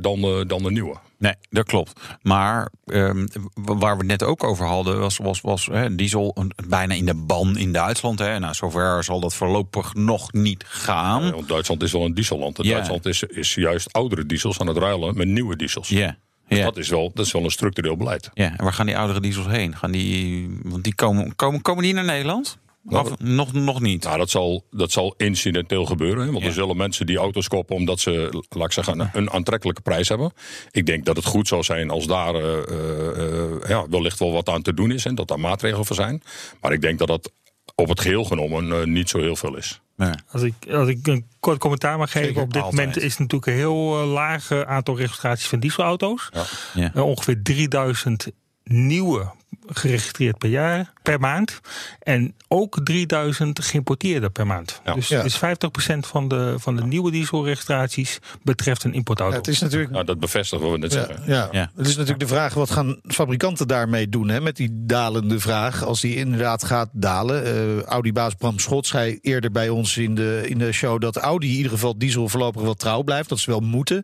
[0.00, 0.96] dan, dan de nieuwe.
[1.24, 2.00] Nee, dat klopt.
[2.22, 6.36] Maar ehm, waar we het net ook over hadden, was, was, was hè, diesel
[6.68, 8.18] bijna in de ban in Duitsland.
[8.18, 8.38] Hè.
[8.38, 11.30] Nou, zover zal dat voorlopig nog niet gaan.
[11.30, 12.58] Want Duitsland is wel een dieselland.
[12.62, 12.72] Ja.
[12.72, 15.88] Duitsland is, is juist oudere diesels aan het ruilen met nieuwe diesels.
[15.88, 16.16] Ja.
[16.48, 16.64] Dus Ja.
[16.64, 18.30] dat, is wel, dat is wel een structureel beleid.
[18.34, 19.76] ja, en waar gaan die oudere diesels heen?
[19.76, 22.58] Gaan die, want die komen, komen, komen die naar Nederland?
[22.84, 24.04] Nou, Of nog, nog niet?
[24.04, 26.24] Nou, dat zal, dat zal incidenteel gebeuren.
[26.24, 26.30] Hè?
[26.30, 26.48] Want Ja.
[26.48, 30.32] er zullen mensen die auto's kopen omdat ze, laat ik zeggen, een, aantrekkelijke prijs hebben.
[30.70, 34.32] Ik denk dat het goed zou zijn als daar eh, eh, eh, ja, wellicht wel
[34.32, 35.04] wat aan te doen is.
[35.04, 36.22] En dat daar maatregelen voor zijn.
[36.60, 37.32] Maar ik denk dat dat
[37.74, 39.80] op het geheel genomen eh, niet zo heel veel is.
[39.96, 40.12] Nee.
[40.30, 42.26] Als ik, als ik een kort commentaar mag geven.
[42.28, 42.80] Zeker, op dit altijd.
[42.80, 46.30] moment is het natuurlijk een heel laag aantal registraties van dieselauto's.
[46.74, 47.02] Ja.
[47.02, 48.30] Ongeveer 3000
[48.64, 49.32] nieuwe
[49.66, 51.60] geregistreerd per jaar, per maand.
[52.02, 54.80] En ook 3000 geïmporteerde per maand.
[54.84, 54.94] Ja.
[54.94, 55.22] Dus, Ja.
[55.22, 59.34] dus 50% van de, van de nieuwe dieselregistraties betreft een importauto.
[59.34, 61.22] Ja, het is natuurlijk Nou, dat bevestigt wat we net Ja, zeggen.
[61.26, 61.48] ja.
[61.52, 61.70] Ja.
[61.76, 64.28] Het is natuurlijk de vraag: wat gaan fabrikanten daarmee doen?
[64.28, 65.82] Hè, met die dalende vraag.
[65.84, 67.44] Als die inderdaad gaat dalen.
[67.44, 71.48] Eh, Audi-baas Bram Schot zei eerder bij ons in de, in de show dat Audi
[71.50, 73.28] in ieder geval diesel voorlopig wel trouw blijft.
[73.28, 74.02] Dat ze wel moeten.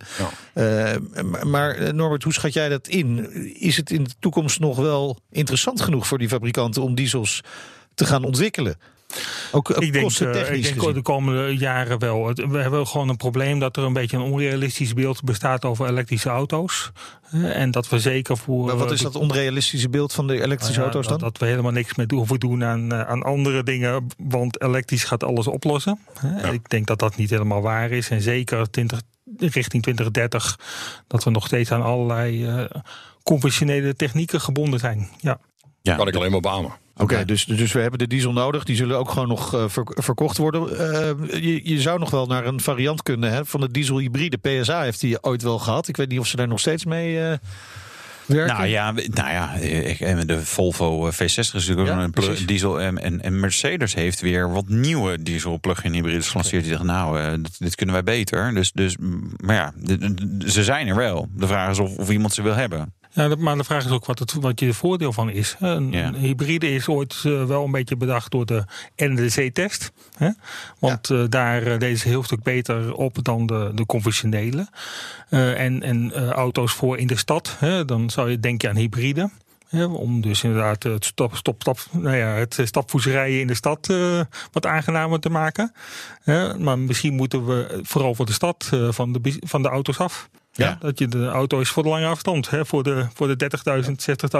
[0.54, 0.92] Eh,
[1.24, 3.30] maar- maar eh, Norbert, hoe schat jij dat in?
[3.60, 7.40] Is het in de toekomst nog wel interessant genoeg voor die fabrikanten om diesels
[7.94, 8.78] te gaan ontwikkelen?
[9.52, 12.34] Ook, Ik denk, eh, ik denk de komende jaren wel.
[12.34, 16.28] We hebben gewoon een probleem dat er een beetje een onrealistisch beeld bestaat over elektrische
[16.28, 16.92] auto's.
[17.30, 18.66] Eh, En dat we zeker voor.
[18.66, 21.18] Maar wat eh, is dat onrealistische beeld van de elektrische Nou ja, auto's dan?
[21.18, 24.06] Dat, dat we helemaal niks meer hoeven doen aan, eh, aan andere dingen.
[24.18, 25.98] Want elektrisch gaat alles oplossen.
[26.18, 26.52] Hè.
[26.52, 28.10] Ik denk dat dat niet helemaal waar is.
[28.10, 29.00] En zeker 20,
[29.38, 30.58] richting 2030
[31.06, 32.64] dat we nog steeds aan allerlei eh,
[33.22, 35.08] conventionele technieken gebonden zijn.
[35.20, 35.38] Ja.
[35.82, 35.96] Ja.
[35.96, 36.72] Kan ik alleen maar beamen.
[36.96, 38.64] Oké, dus, dus we hebben de diesel nodig.
[38.64, 40.78] Die zullen ook gewoon nog eh, ver- verkocht worden.
[40.78, 44.36] Eh, je, je zou nog wel naar een variant kunnen hè, van de dieselhybride.
[44.36, 45.88] PSA heeft die ooit wel gehad.
[45.88, 47.36] Ik weet niet of ze daar nog steeds mee eh,
[48.26, 48.56] werken.
[48.56, 52.46] Nou ja, nou ja, de Volvo eh, V60 is natuurlijk ook Ja, een precies.
[52.46, 52.80] diesel.
[52.80, 56.60] En, en, Mercedes heeft weer wat nieuwe diesel plug-in hybrides gelanceerd.
[56.62, 58.54] Die zeggen, nou, eh, dit, dit kunnen wij beter.
[58.54, 58.96] Dus, dus
[59.36, 61.28] maar ja, de- de- ze zijn er wel.
[61.34, 62.94] De vraag is of, of iemand ze wil hebben.
[63.12, 65.56] Ja, maar de vraag is ook wat, het, wat je er voordeel van is.
[65.58, 66.12] Een, Ja.
[66.12, 68.64] hybride is ooit eh, wel een beetje bedacht door de
[68.96, 69.92] NDC-test.
[70.16, 70.30] hè?
[70.78, 74.66] Want eh, daar eh, deden ze heel stuk beter op dan de, de conventionele.
[75.28, 77.84] En en auto's voor in de stad, hè?
[77.84, 79.30] dan zou je denken aan hybride.
[79.68, 83.92] hè, om dus inderdaad het, stop, stop, stop, nou ja, het stapvoezerijen in de stad
[84.52, 85.72] wat aangenamer te maken.
[86.22, 86.58] Hè?
[86.58, 90.28] maar misschien moeten we vooral voor de stad van, de, van de auto's af.
[90.52, 90.76] Ja.
[90.80, 93.50] Dat je de auto is voor de lange afstand, hè, voor de, voor de
[93.84, 93.90] 30.000,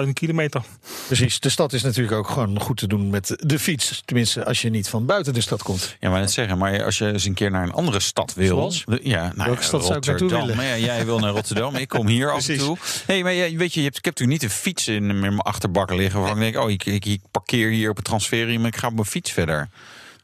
[0.04, 0.62] 60.000 kilometer.
[1.06, 1.40] Precies.
[1.40, 4.02] De stad is natuurlijk ook gewoon goed te doen met de fiets.
[4.04, 5.96] Tenminste, als je niet van buiten de stad komt.
[6.00, 8.46] Ja, maar net zeggen, maar als je eens een keer naar een andere stad wil.
[8.46, 8.84] Zoals?
[9.02, 10.40] Ja, nou, Welke stad zou ik naartoe Rotterdam.
[10.40, 10.56] willen?
[10.56, 12.76] Maar ja, jij wil naar Rotterdam, ik kom hier af en toe.
[13.06, 15.18] hey, maar ja, weet je, je hebt, ik heb natuurlijk niet een fiets in, in
[15.18, 16.20] mijn achterbak liggen.
[16.20, 18.86] Waarvan ik denk, oh, ik, ik, ik parkeer hier op het transferium en ik ga
[18.86, 19.68] op mijn fiets verder.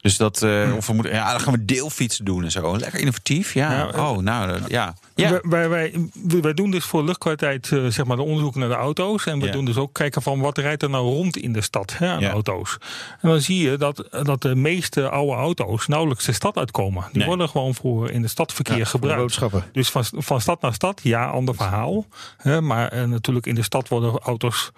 [0.01, 2.77] Dus dat, eh, of we moeten, ja, dan gaan we deelfietsen doen en zo.
[2.77, 3.71] Lekker innovatief, ja.
[3.71, 4.95] Ja, oh, nou, ja.
[5.17, 5.29] Ja.
[5.29, 8.75] Wij, wij, wij, wij doen dus voor luchtkwaliteit eh, zeg maar de onderzoek naar de
[8.75, 9.25] auto's.
[9.25, 9.51] En we Ja.
[9.51, 12.19] doen dus ook kijken van wat rijdt er nou rond in de stad hè, aan
[12.19, 12.31] Ja.
[12.31, 12.77] auto's.
[13.21, 17.03] En dan zie je dat, dat de meeste oude auto's nauwelijks de stad uitkomen.
[17.11, 17.27] Die Nee.
[17.27, 19.39] worden gewoon voor in de stadverkeer gebruikt.
[19.71, 22.05] Dus van, van stad naar stad, ja, ander verhaal.
[22.37, 24.71] Hè, maar eh, natuurlijk in de stad worden auto's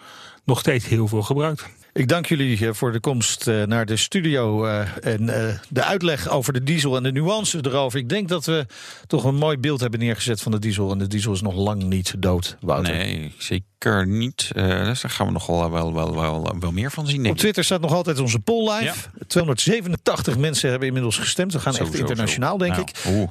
[0.44, 1.66] nog steeds heel veel gebruikt.
[1.94, 5.26] Ik dank jullie eh, voor de komst eh, naar de studio eh, en
[5.70, 8.00] de uitleg over de diesel en de nuances erover.
[8.00, 8.66] Ik denk dat we
[9.08, 10.92] toch een mooi beeld hebben neergezet van de diesel.
[10.92, 12.94] En de diesel is nog lang niet dood, Wouter.
[12.94, 14.52] Nee, zeker niet.
[14.54, 17.38] Dus daar gaan we nog wel, wel, wel, wel, wel meer van zien, Op.
[17.38, 19.10] Twitter staat nog altijd onze poll live.
[19.28, 21.54] 287 mensen hebben inmiddels gestemd.
[21.54, 22.58] We gaan Zo, echt internationaal, zo.
[22.58, 22.96] denk Nou, ik.
[23.08, 23.28] oeh.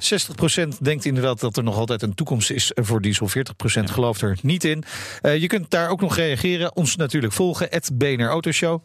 [0.73, 3.29] 60% denkt inderdaad dat er nog altijd een toekomst is voor diesel.
[3.29, 4.83] 40% gelooft er niet in.
[5.21, 6.75] Je kunt daar ook nog reageren.
[6.75, 7.67] Ons natuurlijk volgen.
[7.69, 8.81] Het BNR Autoshow.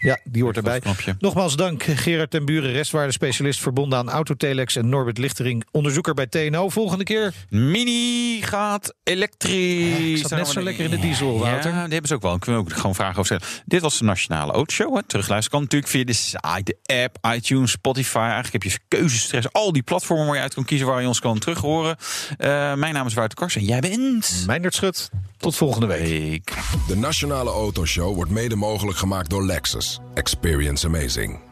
[0.00, 0.82] Ja, die hoort erbij.
[1.18, 6.68] Nogmaals dank Gerard ten Buren, restwaardespecialist verbonden aan Autotelex en Norbert Lichtering, onderzoeker bij TNO.
[6.68, 7.34] Volgende keer.
[7.48, 10.20] Mini gaat elektrisch.
[10.20, 11.70] Zat net zo lekker in de diesel, Wouter.
[11.70, 12.38] Ja, die hebben ze ook wel.
[12.38, 13.62] Kunnen we ook gewoon vragen over stellen.
[13.66, 14.96] Dit was de Nationale Autoshow.
[14.96, 15.02] Hè.
[15.02, 18.18] Terugluisteren kan natuurlijk via de site, de app, iTunes, Spotify.
[18.18, 19.52] Eigenlijk heb je keuzestress.
[19.52, 21.96] Al die platformen waar je uit kan kiezen waar je ons kan terughoren.
[22.36, 24.44] Eh, mijn naam is Wouter Kars en jij bent...
[24.46, 25.10] Meindert Schut.
[25.38, 26.52] Tot volgende week.
[26.86, 30.00] De Nationale Autoshow wordt mede mogelijk gemaakt door Lexus.
[30.14, 31.47] Experience amazing.